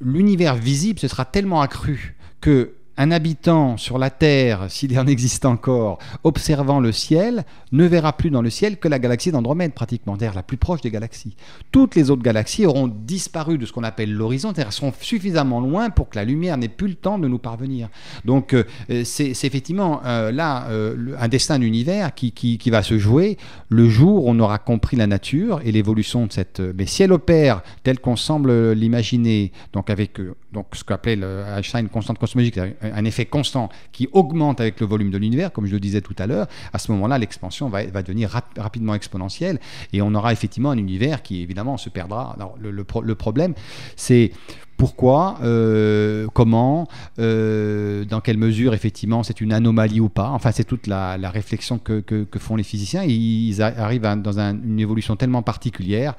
l'univers 0.00 0.54
visible 0.54 1.00
se 1.00 1.08
sera 1.08 1.24
tellement 1.24 1.60
accru 1.60 2.16
que 2.40 2.74
un 2.98 3.12
habitant 3.12 3.76
sur 3.76 3.96
la 3.96 4.10
Terre, 4.10 4.66
s'il 4.68 4.98
en 4.98 5.06
existe 5.06 5.44
encore, 5.44 5.98
observant 6.24 6.80
le 6.80 6.90
ciel, 6.90 7.44
ne 7.70 7.84
verra 7.84 8.12
plus 8.12 8.30
dans 8.30 8.42
le 8.42 8.50
ciel 8.50 8.78
que 8.78 8.88
la 8.88 8.98
galaxie 8.98 9.30
d'Andromède, 9.30 9.72
pratiquement, 9.72 10.16
c'est-à-dire 10.18 10.34
la 10.34 10.42
plus 10.42 10.56
proche 10.56 10.80
des 10.80 10.90
galaxies. 10.90 11.36
Toutes 11.70 11.94
les 11.94 12.10
autres 12.10 12.22
galaxies 12.22 12.66
auront 12.66 12.88
disparu 12.88 13.56
de 13.56 13.66
ce 13.66 13.72
qu'on 13.72 13.84
appelle 13.84 14.12
l'horizon, 14.12 14.52
c'est-à-dire 14.52 14.72
seront 14.72 14.92
suffisamment 15.00 15.60
loin 15.60 15.90
pour 15.90 16.08
que 16.08 16.16
la 16.16 16.24
lumière 16.24 16.58
n'ait 16.58 16.68
plus 16.68 16.88
le 16.88 16.94
temps 16.94 17.20
de 17.20 17.28
nous 17.28 17.38
parvenir. 17.38 17.88
Donc, 18.24 18.52
euh, 18.52 18.64
c'est 19.04 19.30
effectivement 19.44 20.00
euh, 20.04 20.32
là 20.32 20.66
euh, 20.70 21.14
un 21.20 21.28
destin 21.28 21.60
d'univers 21.60 22.14
qui, 22.14 22.58
va 22.68 22.82
se 22.82 22.98
jouer 22.98 23.38
le 23.68 23.88
jour 23.88 24.26
où 24.26 24.30
on 24.30 24.38
aura 24.40 24.58
compris 24.58 24.96
la 24.96 25.06
nature 25.06 25.60
et 25.64 25.72
l'évolution 25.72 26.26
de 26.26 26.32
cette. 26.32 26.60
Mais 26.76 26.86
si 26.86 27.04
elle 27.04 27.12
opère 27.12 27.62
tel 27.84 28.00
qu'on 28.00 28.16
semble 28.16 28.72
l'imaginer, 28.72 29.52
donc 29.72 29.88
avec 29.88 30.18
donc 30.58 30.66
ce 30.72 30.82
qu'appelait 30.84 31.18
Einstein 31.56 31.82
une 31.82 31.88
constante 31.88 32.18
cosmologique, 32.18 32.58
un 32.58 33.04
effet 33.04 33.26
constant 33.26 33.68
qui 33.92 34.08
augmente 34.12 34.60
avec 34.60 34.80
le 34.80 34.86
volume 34.86 35.10
de 35.10 35.18
l'univers, 35.18 35.52
comme 35.52 35.66
je 35.66 35.72
le 35.72 35.80
disais 35.80 36.00
tout 36.00 36.16
à 36.18 36.26
l'heure, 36.26 36.46
à 36.72 36.78
ce 36.78 36.90
moment-là, 36.92 37.16
l'expansion 37.18 37.68
va, 37.68 37.84
devenir 37.84 38.30
rap- 38.30 38.58
rapidement 38.58 38.94
exponentielle 38.94 39.60
et 39.92 40.02
on 40.02 40.12
aura 40.14 40.32
effectivement 40.32 40.70
un 40.70 40.78
univers 40.78 41.22
qui 41.22 41.42
évidemment 41.42 41.76
se 41.76 41.90
perdra. 41.90 42.34
Alors, 42.36 42.56
le, 42.60 42.70
le 42.72 42.84
pro- 42.84 43.02
le 43.02 43.14
problème, 43.14 43.54
c'est 43.96 44.32
pourquoi, 44.76 45.38
euh, 45.42 46.26
comment, 46.34 46.86
euh, 47.18 48.04
dans 48.04 48.20
quelle 48.20 48.38
mesure 48.38 48.74
effectivement 48.74 49.22
c'est 49.22 49.40
une 49.40 49.52
anomalie 49.52 50.00
ou 50.00 50.08
pas. 50.08 50.30
Enfin, 50.30 50.50
c'est 50.52 50.64
toute 50.64 50.86
la, 50.86 51.16
réflexion 51.30 51.78
que, 51.78 52.00
font 52.38 52.56
les 52.56 52.62
physiciens. 52.72 53.02
Ils, 53.04 53.48
ils 53.48 53.62
arrivent 53.62 54.08
dans 54.28 54.38
un- 54.38 54.54
une 54.72 54.80
évolution 54.80 55.16
tellement 55.16 55.42
particulière. 55.42 56.14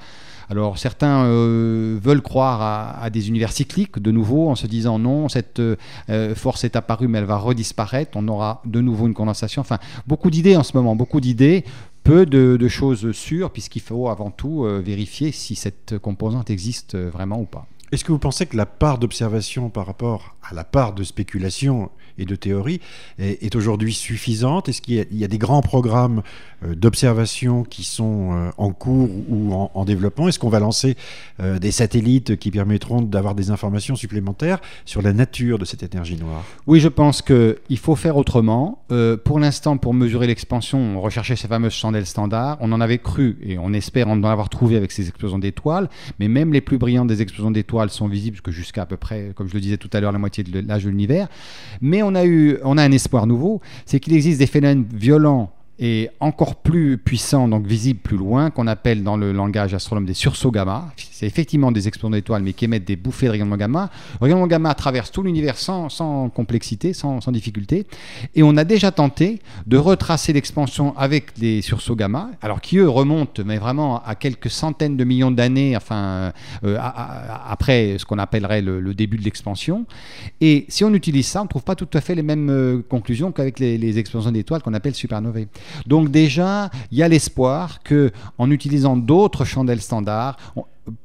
Alors 0.50 0.78
certains 0.78 1.26
euh, 1.26 1.96
veulent 2.02 2.22
croire 2.22 2.60
à, 3.00 3.08
des 3.08 3.28
univers 3.28 3.52
cycliques 3.52 4.00
de 4.00 4.10
nouveau 4.10 4.50
en 4.50 4.56
se 4.56 4.66
disant 4.66 4.98
non, 4.98 5.28
cette 5.28 5.60
euh, 5.60 5.76
force 6.34 6.64
est 6.64 6.74
apparue 6.74 7.06
mais 7.06 7.18
elle 7.18 7.24
va 7.24 7.36
redisparaître, 7.36 8.10
on 8.16 8.26
aura 8.26 8.60
de 8.66 8.80
nouveau 8.80 9.06
une 9.06 9.14
condensation. 9.14 9.60
Enfin, 9.60 9.78
beaucoup 10.08 10.28
d'idées 10.28 10.56
en 10.56 10.64
ce 10.64 10.76
moment, 10.76 10.96
beaucoup 10.96 11.20
d'idées, 11.20 11.64
peu 12.02 12.26
de, 12.26 12.68
choses 12.68 13.12
sûres 13.12 13.50
puisqu'il 13.50 13.82
faut 13.82 14.08
avant 14.08 14.30
tout 14.30 14.64
euh, 14.64 14.82
vérifier 14.84 15.30
si 15.30 15.54
cette 15.54 15.98
composante 15.98 16.50
existe 16.50 16.96
euh, 16.96 17.10
vraiment 17.10 17.40
ou 17.40 17.44
pas. 17.44 17.66
Est-ce 17.92 18.04
que 18.04 18.12
vous 18.12 18.18
pensez 18.18 18.46
que 18.46 18.56
la 18.56 18.66
part 18.66 18.98
d'observation 18.98 19.68
par 19.68 19.86
rapport 19.86 20.36
la 20.54 20.64
part 20.64 20.94
de 20.94 21.04
spéculation 21.04 21.90
et 22.18 22.24
de 22.24 22.36
théorie 22.36 22.80
est, 23.18 23.54
aujourd'hui 23.56 23.94
suffisante? 23.94 24.68
Est-ce 24.68 24.82
qu'il 24.82 25.06
y, 25.10 25.24
a- 25.24 25.28
des 25.28 25.38
grands 25.38 25.62
programmes 25.62 26.22
euh, 26.64 26.74
d'observation 26.74 27.64
qui 27.64 27.84
sont 27.84 28.32
euh, 28.32 28.50
en 28.58 28.72
cours 28.72 29.08
ou 29.28 29.54
en, 29.54 29.70
en 29.74 29.84
développement? 29.84 30.28
Est-ce 30.28 30.38
qu'on 30.38 30.48
va 30.48 30.60
lancer 30.60 30.96
euh, 31.40 31.58
des 31.58 31.70
satellites 31.70 32.36
qui 32.36 32.50
permettront 32.50 33.00
d'avoir 33.00 33.34
des 33.34 33.50
informations 33.50 33.96
supplémentaires 33.96 34.60
sur 34.84 35.02
la 35.02 35.12
nature 35.12 35.58
de 35.58 35.64
cette 35.64 35.82
énergie 35.82 36.16
noire? 36.16 36.44
Oui, 36.66 36.80
je 36.80 36.88
pense 36.88 37.22
qu'il 37.22 37.78
faut 37.78 37.96
faire 37.96 38.16
autrement. 38.16 38.82
Pour 39.24 39.38
l'instant, 39.38 39.76
pour 39.76 39.94
mesurer 39.94 40.26
l'expansion, 40.26 40.78
on 40.78 41.00
recherchait 41.00 41.36
ces 41.36 41.48
fameuses 41.48 41.72
chandelles 41.72 42.06
standards. 42.06 42.58
On 42.60 42.72
en 42.72 42.80
avait 42.80 42.98
cru 42.98 43.38
et 43.42 43.56
on 43.58 43.72
espère 43.72 44.08
en 44.08 44.22
avoir 44.24 44.48
trouvé 44.48 44.76
avec 44.76 44.92
ces 44.92 45.08
explosions 45.08 45.38
d'étoiles. 45.38 45.88
Mais 46.18 46.28
même 46.28 46.52
les 46.52 46.60
plus 46.60 46.76
brillantes 46.78 47.08
des 47.08 47.22
explosions 47.22 47.50
d'étoiles 47.50 47.90
sont 47.90 48.08
visibles 48.08 48.40
que 48.40 48.50
jusqu'à 48.50 48.82
à 48.82 48.86
peu 48.86 48.96
près, 48.96 49.32
comme 49.34 49.48
je 49.48 49.54
le 49.54 49.60
disais 49.60 49.76
tout 49.76 49.90
à 49.92 50.00
l'heure, 50.00 50.12
la 50.12 50.18
moitié 50.18 50.39
de 50.42 50.60
l'âge 50.60 50.84
de 50.84 50.90
l'univers. 50.90 51.28
Mais 51.80 52.02
on 52.02 52.14
a, 52.14 52.24
eu, 52.24 52.58
on 52.64 52.78
a 52.78 52.82
un 52.82 52.92
espoir 52.92 53.26
nouveau, 53.26 53.60
c'est 53.86 54.00
qu'il 54.00 54.14
existe 54.14 54.38
des 54.38 54.46
phénomènes 54.46 54.84
violents 54.92 55.52
et 55.82 56.10
encore 56.20 56.56
plus 56.56 56.98
puissants, 56.98 57.48
donc 57.48 57.66
visibles 57.66 58.00
plus 58.00 58.18
loin, 58.18 58.50
qu'on 58.50 58.66
appelle 58.66 59.02
dans 59.02 59.16
le 59.16 59.32
langage 59.32 59.72
astronome 59.72 60.04
des 60.04 60.12
sursauts 60.12 60.50
gamma. 60.50 60.92
C'est 61.10 61.26
effectivement 61.26 61.72
des 61.72 61.88
explosions 61.88 62.10
d'étoiles, 62.10 62.42
mais 62.42 62.52
qui 62.52 62.66
émettent 62.66 62.84
des 62.84 62.96
bouffées 62.96 63.26
de 63.26 63.32
rayonnement 63.32 63.56
gamma. 63.56 63.88
Le 64.20 64.24
rayonnement 64.26 64.46
gamma 64.46 64.74
traverse 64.74 65.10
tout 65.10 65.22
l'univers 65.22 65.56
sans, 65.56 65.88
complexité, 66.34 66.92
sans, 66.92 67.20
difficulté. 67.32 67.86
Et 68.34 68.42
on 68.42 68.58
a 68.58 68.64
déjà 68.64 68.90
tenté 68.90 69.40
de 69.66 69.78
retracer 69.78 70.34
l'expansion 70.34 70.94
avec 70.98 71.38
des 71.38 71.62
sursauts 71.62 71.96
gamma, 71.96 72.30
alors 72.42 72.60
qui 72.60 72.76
eux 72.76 72.88
remontent, 72.88 73.42
mais 73.46 73.56
vraiment 73.56 74.02
à 74.04 74.14
quelques 74.14 74.50
centaines 74.50 74.98
de 74.98 75.04
millions 75.04 75.30
d'années, 75.30 75.76
enfin, 75.78 76.32
euh, 76.64 76.78
après 76.78 77.96
ce 77.98 78.04
qu'on 78.04 78.18
appellerait 78.18 78.60
le, 78.60 78.92
début 78.92 79.16
de 79.16 79.22
l'expansion. 79.22 79.86
Et 80.42 80.66
si 80.68 80.84
on 80.84 80.92
utilise 80.92 81.26
ça, 81.26 81.40
on 81.40 81.44
ne 81.44 81.48
trouve 81.48 81.64
pas 81.64 81.76
tout 81.76 81.88
à 81.94 82.02
fait 82.02 82.14
les 82.14 82.22
mêmes 82.22 82.50
euh, 82.50 82.82
conclusions 82.86 83.32
qu'avec 83.32 83.58
les, 83.60 83.78
les 83.78 83.98
explosions 83.98 84.32
d'étoiles 84.32 84.62
qu'on 84.62 84.74
appelle 84.74 84.94
supernovae. 84.94 85.46
Donc 85.86 86.10
déjà, 86.10 86.70
il 86.90 86.98
y 86.98 87.02
a 87.02 87.08
l'espoir 87.08 87.82
que 87.82 88.10
en 88.38 88.50
utilisant 88.50 88.96
d'autres 88.96 89.44
chandelles 89.44 89.80
standards, 89.80 90.36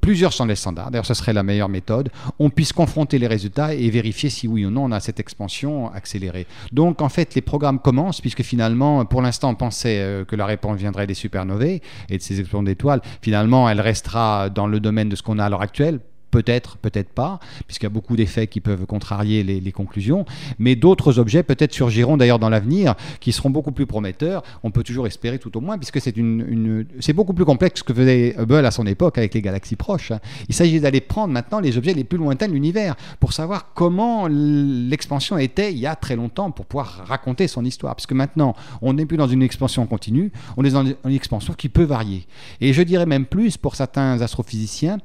plusieurs 0.01 0.31
chandelles 0.31 0.57
standards, 0.57 0.91
d'ailleurs 0.91 1.05
ce 1.05 1.13
serait 1.13 1.33
la 1.33 1.43
meilleure 1.43 1.69
méthode, 1.69 2.09
on 2.39 2.49
puisse 2.49 2.73
confronter 2.73 3.19
les 3.19 3.27
résultats 3.27 3.73
et 3.73 3.89
vérifier 3.89 4.29
si 4.29 4.47
oui 4.47 4.65
ou 4.65 4.69
non 4.69 4.85
on 4.85 4.91
a 4.91 4.99
cette 4.99 5.19
expansion 5.19 5.91
accélérée. 5.91 6.47
Donc 6.71 7.01
en 7.01 7.09
fait, 7.09 7.35
les 7.35 7.41
programmes 7.41 7.79
commencent 7.79 8.21
puisque 8.21 8.43
finalement, 8.43 9.05
pour 9.05 9.21
l'instant, 9.21 9.49
on 9.49 9.55
pensait 9.55 9.99
euh, 9.99 10.25
que 10.25 10.35
la 10.35 10.45
réponse 10.45 10.77
viendrait 10.77 11.07
des 11.07 11.13
supernovae 11.13 11.79
et 12.09 12.17
de 12.17 12.21
ces 12.21 12.39
explosions 12.39 12.63
d'étoiles. 12.63 13.01
Finalement, 13.21 13.69
elle 13.69 13.81
restera 13.81 14.49
dans 14.49 14.67
le 14.67 14.79
domaine 14.79 15.09
de 15.09 15.15
ce 15.15 15.23
qu'on 15.23 15.39
a 15.39 15.45
à 15.45 15.49
l'heure 15.49 15.61
actuelle 15.61 15.99
peut-être, 16.35 16.75
peut-être 16.75 17.11
pas, 17.11 17.39
puisqu'il 17.65 17.85
y 17.85 17.87
a 17.87 17.89
beaucoup 17.89 18.17
d'effets 18.17 18.47
qui 18.47 18.59
peuvent 18.59 18.85
contrarier 18.85 19.41
les, 19.41 19.71
conclusions, 19.71 20.25
mais 20.59 20.75
d'autres 20.75 21.17
objets 21.17 21.43
peut-être 21.43 21.73
surgiront 21.73 22.17
d'ailleurs 22.17 22.39
dans 22.39 22.49
l'avenir 22.49 22.95
qui 23.21 23.31
seront 23.31 23.49
beaucoup 23.49 23.71
plus 23.71 23.85
prometteurs. 23.85 24.43
On 24.63 24.69
peut 24.69 24.83
toujours 24.83 25.07
espérer 25.07 25.39
tout 25.39 25.55
au 25.57 25.61
moins, 25.61 25.77
puisque 25.77 26.01
c'est 26.01 27.13
beaucoup 27.13 27.33
plus 27.33 27.45
complexe 27.45 27.83
que 27.83 27.93
faisait 27.93 28.35
Hubble 28.37 28.65
à 28.65 28.71
son 28.71 28.85
époque 28.85 29.17
avec 29.17 29.33
les 29.33 29.41
galaxies 29.41 29.77
proches. 29.77 30.11
Hein. 30.11 30.19
Il 30.49 30.55
s'agit 30.55 30.81
d'aller 30.81 30.99
prendre 30.99 31.31
maintenant 31.31 31.61
les 31.61 31.77
objets 31.77 31.93
les 31.93 32.03
plus 32.03 32.17
lointains 32.17 32.49
de 32.49 32.53
l'univers 32.53 32.95
pour 33.21 33.31
savoir 33.31 33.73
comment 33.73 34.27
l'expansion 34.27 35.37
était 35.37 35.71
il 35.71 35.79
y 35.79 35.87
a 35.87 35.95
très 35.95 36.17
longtemps 36.17 36.51
pour 36.51 36.65
pouvoir 36.65 37.05
raconter 37.07 37.47
son 37.47 37.63
histoire. 37.63 37.95
Parce 37.95 38.07
que 38.07 38.13
maintenant, 38.13 38.55
on 38.81 38.91
n'est 38.91 39.05
plus 39.05 39.17
dans 39.17 39.29
une 39.29 39.41
expansion 39.41 39.85
continue, 39.85 40.33
on 40.57 40.65
est 40.65 40.71
dans 40.71 40.85
une 40.85 41.15
expansion 41.15 41.53
qui 41.53 41.69
peut 41.69 41.83
varier. 41.83 42.27
Et 42.59 42.73
je 42.73 42.81
dirais 42.81 43.05
même 43.05 43.25
plus 43.25 43.55
pour 43.55 43.75
certains 43.75 44.21
astrophysiciens, 44.21 44.97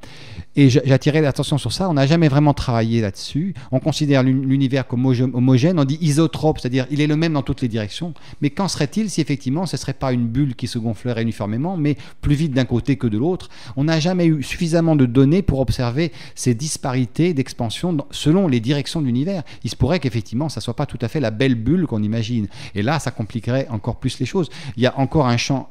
et 0.57 0.69
j'attirais 0.69 1.20
l'attention 1.21 1.57
sur 1.57 1.71
ça, 1.71 1.89
on 1.89 1.93
n'a 1.93 2.07
jamais 2.07 2.27
vraiment 2.27 2.53
travaillé 2.53 3.01
là-dessus. 3.01 3.53
On 3.71 3.79
considère 3.79 4.23
l'univers 4.23 4.87
comme 4.87 5.05
homogène, 5.05 5.79
on 5.79 5.85
dit 5.85 5.97
isotrope, 6.01 6.59
c'est-à-dire 6.59 6.87
il 6.91 7.01
est 7.01 7.07
le 7.07 7.15
même 7.15 7.33
dans 7.33 7.41
toutes 7.41 7.61
les 7.61 7.67
directions. 7.67 8.13
Mais 8.41 8.49
qu'en 8.49 8.67
serait-il 8.67 9.09
si 9.09 9.21
effectivement 9.21 9.65
ce 9.65 9.75
ne 9.75 9.79
serait 9.79 9.93
pas 9.93 10.13
une 10.13 10.27
bulle 10.27 10.55
qui 10.55 10.67
se 10.67 10.79
gonflerait 10.79 11.21
uniformément, 11.21 11.77
mais 11.77 11.97
plus 12.21 12.35
vite 12.35 12.53
d'un 12.53 12.65
côté 12.65 12.95
que 12.95 13.07
de 13.07 13.17
l'autre? 13.17 13.49
On 13.75 13.85
n'a 13.85 13.99
jamais 13.99 14.25
eu 14.25 14.43
suffisamment 14.43 14.95
de 14.95 15.05
données 15.05 15.41
pour 15.41 15.59
observer 15.59 16.11
ces 16.35 16.53
disparités 16.53 17.33
d'expansion 17.33 17.97
selon 18.11 18.47
les 18.47 18.59
directions 18.59 19.01
de 19.01 19.05
l'univers. 19.05 19.43
Il 19.63 19.69
se 19.69 19.75
pourrait 19.75 19.99
qu'effectivement 19.99 20.49
ça 20.49 20.59
ne 20.59 20.63
soit 20.63 20.75
pas 20.75 20.85
tout 20.85 20.99
à 21.01 21.07
fait 21.07 21.19
la 21.19 21.31
belle 21.31 21.55
bulle 21.55 21.87
qu'on 21.87 22.03
imagine. 22.03 22.47
Et 22.75 22.81
là, 22.81 22.99
ça 22.99 23.11
compliquerait 23.11 23.67
encore 23.69 23.97
plus 23.97 24.19
les 24.19 24.25
choses. 24.25 24.49
Il 24.77 24.83
y 24.83 24.87
a 24.87 24.97
encore 24.99 25.27
un 25.27 25.37
champ 25.37 25.69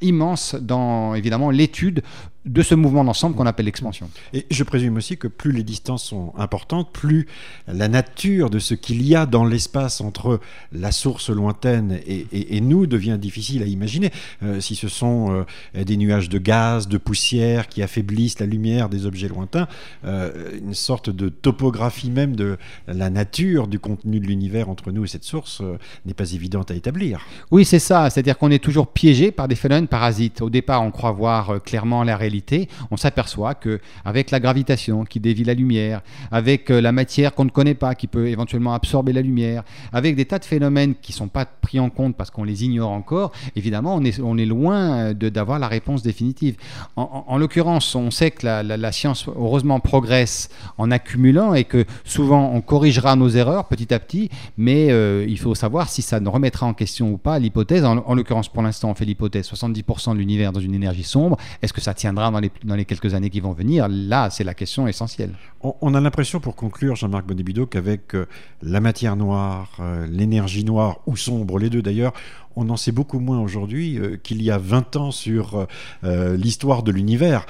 immense 0.00 0.54
dans 0.54 1.14
évidemment 1.14 1.50
l'étude 1.50 2.02
de 2.46 2.62
ce 2.62 2.74
mouvement 2.74 3.04
d'ensemble 3.04 3.36
qu'on 3.36 3.44
appelle 3.44 3.66
l'expansion. 3.66 4.08
Et 4.32 4.46
je 4.50 4.64
présume 4.64 4.96
aussi 4.96 5.18
que 5.18 5.28
plus 5.28 5.52
les 5.52 5.62
distances 5.62 6.04
sont 6.04 6.32
importantes, 6.38 6.90
plus 6.90 7.26
la 7.68 7.86
nature 7.86 8.48
de 8.48 8.58
ce 8.58 8.72
qu'il 8.72 9.06
y 9.06 9.14
a 9.14 9.26
dans 9.26 9.44
l'espace 9.44 10.00
entre 10.00 10.40
la 10.72 10.90
source 10.90 11.28
lointaine 11.28 12.00
et, 12.06 12.60
nous 12.60 12.86
devient 12.86 13.18
difficile 13.20 13.62
à 13.62 13.66
imaginer. 13.66 14.10
Euh, 14.42 14.60
si 14.60 14.74
ce 14.74 14.88
sont 14.88 15.44
euh, 15.76 15.84
des 15.84 15.96
nuages 15.96 16.28
de 16.28 16.38
gaz, 16.38 16.88
de 16.88 16.98
poussière 16.98 17.68
qui 17.68 17.82
affaiblissent 17.82 18.38
la 18.38 18.46
lumière 18.46 18.88
des 18.88 19.06
objets 19.06 19.28
lointains, 19.28 19.66
euh, 20.04 20.58
une 20.58 20.74
sorte 20.74 21.10
de 21.10 21.28
topographie 21.28 22.10
même 22.10 22.36
de 22.36 22.58
la 22.86 23.10
nature 23.10 23.66
du 23.66 23.78
contenu 23.78 24.20
de 24.20 24.26
l'univers 24.26 24.68
entre 24.68 24.92
nous 24.92 25.04
et 25.04 25.08
cette 25.08 25.24
source 25.24 25.62
n'est 26.06 26.14
pas 26.14 26.32
évidente 26.32 26.70
à 26.70 26.74
établir. 26.74 27.20
Oui, 27.50 27.64
c'est 27.64 27.78
ça. 27.78 28.08
C'est-à-dire 28.08 28.38
qu'on 28.38 28.50
est 28.50 28.62
toujours 28.62 28.88
piégé 28.88 29.30
par 29.40 29.48
des 29.48 29.54
phénomènes 29.54 29.88
parasites. 29.88 30.42
Au 30.42 30.50
départ, 30.50 30.82
on 30.82 30.90
croit 30.90 31.12
voir 31.12 31.62
clairement 31.62 32.04
la 32.04 32.18
réalité 32.18 32.68
on 32.90 32.96
s'aperçoit 32.96 33.54
que 33.54 33.80
avec 34.04 34.30
la 34.30 34.40
gravitation 34.40 35.04
qui 35.04 35.20
dévie 35.20 35.44
la 35.44 35.54
lumière, 35.54 36.02
avec 36.30 36.70
euh, 36.70 36.80
la 36.80 36.92
matière 36.92 37.34
qu'on 37.34 37.44
ne 37.44 37.50
connaît 37.50 37.74
pas 37.74 37.94
qui 37.94 38.06
peut 38.06 38.28
éventuellement 38.28 38.74
absorber 38.74 39.12
la 39.12 39.22
lumière, 39.22 39.62
avec 39.92 40.16
des 40.16 40.24
tas 40.24 40.38
de 40.38 40.44
phénomènes 40.44 40.94
qui 41.00 41.12
ne 41.12 41.16
sont 41.16 41.28
pas 41.28 41.44
pris 41.44 41.80
en 41.80 41.90
compte 41.90 42.16
parce 42.16 42.30
qu'on 42.30 42.44
les 42.44 42.64
ignore 42.64 42.90
encore, 42.90 43.32
évidemment, 43.56 43.94
on 43.94 44.04
est, 44.04 44.20
on 44.20 44.36
est 44.38 44.46
loin 44.46 45.12
d'avoir 45.14 45.58
la 45.58 45.68
réponse 45.68 46.02
définitive. 46.02 46.56
En, 46.96 47.38
l'occurrence, 47.38 47.94
on 47.94 48.10
sait 48.10 48.30
que 48.30 48.46
la, 48.46 48.92
science, 48.92 49.26
heureusement, 49.28 49.80
progresse 49.80 50.48
en 50.78 50.90
accumulant 50.90 51.54
et 51.54 51.64
que 51.64 51.84
souvent 52.04 52.50
on 52.52 52.60
corrigera 52.60 53.16
nos 53.16 53.28
erreurs 53.28 53.66
petit 53.66 53.92
à 53.94 53.98
petit, 53.98 54.30
mais 54.56 54.90
euh, 54.90 55.24
il 55.28 55.38
faut 55.38 55.54
savoir 55.54 55.88
si 55.88 56.02
ça 56.02 56.20
ne 56.20 56.28
remettra 56.28 56.66
en 56.66 56.74
question 56.74 57.12
ou 57.12 57.18
pas 57.18 57.38
l'hypothèse. 57.38 57.84
En 57.84 58.14
l'occurrence, 58.14 58.48
pour 58.48 58.62
l'instant, 58.62 58.90
on 58.90 58.94
fait 58.94 59.04
l'hypothèse 59.04 59.29
70% 59.30 60.14
de 60.14 60.18
l'univers 60.18 60.52
dans 60.52 60.60
une 60.60 60.74
énergie 60.74 61.02
sombre. 61.02 61.36
Est-ce 61.62 61.72
que 61.72 61.80
ça 61.80 61.94
tiendra 61.94 62.30
dans 62.30 62.40
les, 62.40 62.50
dans 62.64 62.74
les 62.74 62.84
quelques 62.84 63.14
années 63.14 63.30
qui 63.30 63.40
vont 63.40 63.52
venir? 63.52 63.86
Là, 63.88 64.30
c'est 64.30 64.44
la 64.44 64.54
question 64.54 64.86
essentielle. 64.86 65.34
On, 65.62 65.94
a 65.94 66.00
l'impression, 66.00 66.40
pour 66.40 66.56
conclure, 66.56 66.96
Jean-Marc 66.96 67.26
Bonibido, 67.26 67.66
qu'avec 67.66 68.14
euh, 68.14 68.26
la 68.62 68.80
matière 68.80 69.16
noire, 69.16 69.76
euh, 69.80 70.06
l'énergie 70.06 70.64
noire, 70.64 71.00
ou 71.06 71.16
sombre, 71.16 71.58
les 71.58 71.68
deux 71.68 71.82
d'ailleurs, 71.82 72.12
on 72.56 72.68
en 72.70 72.76
sait 72.76 72.92
beaucoup 72.92 73.20
moins 73.20 73.40
aujourd'hui 73.40 73.98
euh, 73.98 74.16
qu'il 74.16 74.42
y 74.42 74.50
a 74.50 74.58
20 74.58 74.96
ans 74.96 75.10
sur 75.10 75.66
l'histoire 76.02 76.82
de 76.82 76.92
l'univers. 76.92 77.46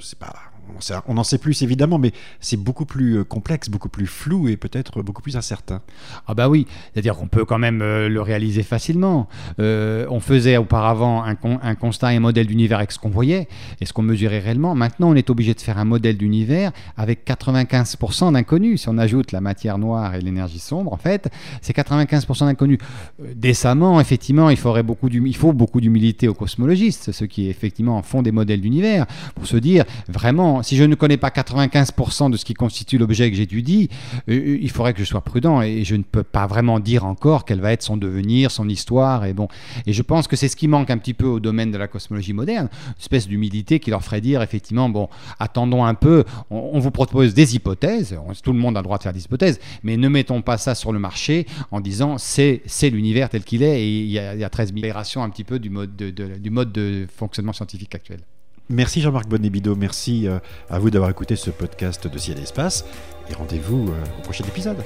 c'est 0.00 0.18
pas 0.18 0.34
on 1.08 1.16
en 1.16 1.24
sait 1.24 1.38
plus 1.38 1.62
évidemment, 1.62 1.98
mais 1.98 2.12
c'est 2.40 2.56
beaucoup 2.56 2.84
plus 2.84 3.18
euh, 3.18 3.24
complexe, 3.24 3.68
beaucoup 3.68 3.88
plus 3.88 4.06
flou 4.06 4.48
et 4.48 4.56
peut-être 4.56 5.02
beaucoup 5.02 5.22
plus 5.22 5.36
incertain. 5.36 5.80
Ah 6.26 6.34
bah 6.34 6.48
oui, 6.48 6.66
c'est-à-dire 6.92 7.16
qu'on 7.16 7.28
peut 7.28 7.44
quand 7.44 7.58
même 7.58 7.82
euh, 7.82 8.08
le 8.08 8.20
réaliser 8.20 8.62
facilement. 8.62 9.28
Euh, 9.58 10.06
on 10.10 10.20
faisait 10.20 10.56
auparavant 10.56 11.24
un, 11.24 11.74
constat 11.74 12.12
et 12.12 12.16
un 12.16 12.20
modèle 12.20 12.46
d'univers 12.46 12.78
avec 12.78 12.92
ce 12.92 12.98
qu'on 12.98 13.10
voyait 13.10 13.48
et 13.80 13.86
ce 13.86 13.92
qu'on 13.92 14.02
mesurait 14.02 14.38
réellement. 14.38 14.74
Maintenant, 14.74 15.10
on 15.10 15.14
est 15.14 15.30
obligé 15.30 15.54
de 15.54 15.60
faire 15.60 15.78
un 15.78 15.84
modèle 15.84 16.16
d'univers 16.16 16.72
avec 16.96 17.26
95% 17.26 18.32
d'inconnus. 18.32 18.82
Si 18.82 18.88
on 18.88 18.98
ajoute 18.98 19.32
la 19.32 19.40
matière 19.40 19.78
noire 19.78 20.14
et 20.14 20.20
l'énergie 20.20 20.58
sombre, 20.58 20.92
en 20.92 20.96
fait, 20.96 21.28
c'est 21.62 21.76
95% 21.76 22.46
d'inconnus. 22.46 22.78
décemment, 23.34 24.00
effectivement, 24.00 24.50
il, 24.50 24.58
il 25.26 25.36
faut 25.36 25.52
beaucoup 25.52 25.80
d'humilité 25.80 26.28
aux 26.28 26.34
cosmologistes, 26.34 27.12
ceux 27.12 27.26
qui 27.26 27.48
effectivement 27.48 28.02
font 28.02 28.22
des 28.22 28.32
modèles 28.32 28.60
d'univers, 28.60 29.06
pour 29.34 29.46
se 29.46 29.56
dire 29.56 29.84
vraiment 30.08 30.55
si 30.62 30.76
je 30.76 30.84
ne 30.84 30.94
connais 30.94 31.16
pas 31.16 31.28
95% 31.28 32.30
de 32.30 32.36
ce 32.36 32.44
qui 32.44 32.54
constitue 32.54 32.98
l'objet 32.98 33.30
que 33.30 33.36
j'étudie, 33.36 33.88
euh, 34.28 34.32
euh, 34.32 34.58
il 34.60 34.70
faudrait 34.70 34.92
que 34.94 35.00
je 35.00 35.04
sois 35.04 35.20
prudent 35.20 35.62
et 35.62 35.84
je 35.84 35.96
ne 35.96 36.02
peux 36.02 36.22
pas 36.22 36.46
vraiment 36.46 36.80
dire 36.80 37.04
encore 37.04 37.44
quel 37.44 37.60
va 37.60 37.72
être 37.72 37.82
son 37.82 37.96
devenir, 37.96 38.50
son 38.50 38.68
histoire. 38.68 39.24
Et 39.24 39.32
bon, 39.32 39.48
et 39.86 39.92
je 39.92 40.02
pense 40.02 40.28
que 40.28 40.36
c'est 40.36 40.48
ce 40.48 40.56
qui 40.56 40.68
manque 40.68 40.90
un 40.90 40.98
petit 40.98 41.14
peu 41.14 41.26
au 41.26 41.40
domaine 41.40 41.70
de 41.70 41.78
la 41.78 41.88
cosmologie 41.88 42.32
moderne, 42.32 42.68
une 42.88 43.00
espèce 43.00 43.28
d'humilité 43.28 43.80
qui 43.80 43.90
leur 43.90 44.02
ferait 44.02 44.20
dire 44.20 44.42
effectivement, 44.42 44.88
bon, 44.88 45.08
attendons 45.38 45.84
un 45.84 45.94
peu, 45.94 46.24
on, 46.50 46.78
vous 46.78 46.90
propose 46.90 47.34
des 47.34 47.54
hypothèses, 47.54 48.16
tout 48.42 48.52
le 48.52 48.58
monde 48.58 48.76
a 48.76 48.80
le 48.80 48.84
droit 48.84 48.98
de 48.98 49.02
faire 49.02 49.12
des 49.12 49.24
hypothèses, 49.24 49.58
mais 49.82 49.96
ne 49.96 50.08
mettons 50.08 50.42
pas 50.42 50.58
ça 50.58 50.74
sur 50.74 50.92
le 50.92 50.98
marché 50.98 51.46
en 51.70 51.80
disant 51.80 52.16
c'est 52.18 52.62
l'univers 52.82 53.28
tel 53.28 53.44
qu'il 53.44 53.62
est 53.62 53.82
et 53.82 54.00
il 54.00 54.10
y, 54.10 54.18
a, 54.18 54.34
il 54.34 54.40
y 54.40 54.44
a 54.44 54.50
13 54.50 54.72
000 54.74 54.86
un 55.16 55.30
petit 55.30 55.44
peu 55.44 55.58
du 55.58 55.70
mode 55.70 55.96
du 55.96 56.50
mode 56.50 56.72
de 56.72 57.06
fonctionnement 57.14 57.52
scientifique 57.52 57.94
actuel. 57.94 58.20
Merci 58.68 59.00
Jean-Marc 59.00 59.28
Bonnebido, 59.28 59.76
merci 59.76 60.26
euh, 60.26 60.38
à 60.68 60.80
vous 60.80 60.90
d'avoir 60.90 61.10
écouté 61.10 61.36
ce 61.36 61.50
podcast 61.50 62.08
de 62.08 62.18
Ciel 62.18 62.38
et 62.38 62.42
Espace 62.42 62.84
et 63.30 63.34
rendez-vous 63.34 63.88
euh, 63.88 64.04
au 64.18 64.22
prochain 64.22 64.44
épisode. 64.44 64.78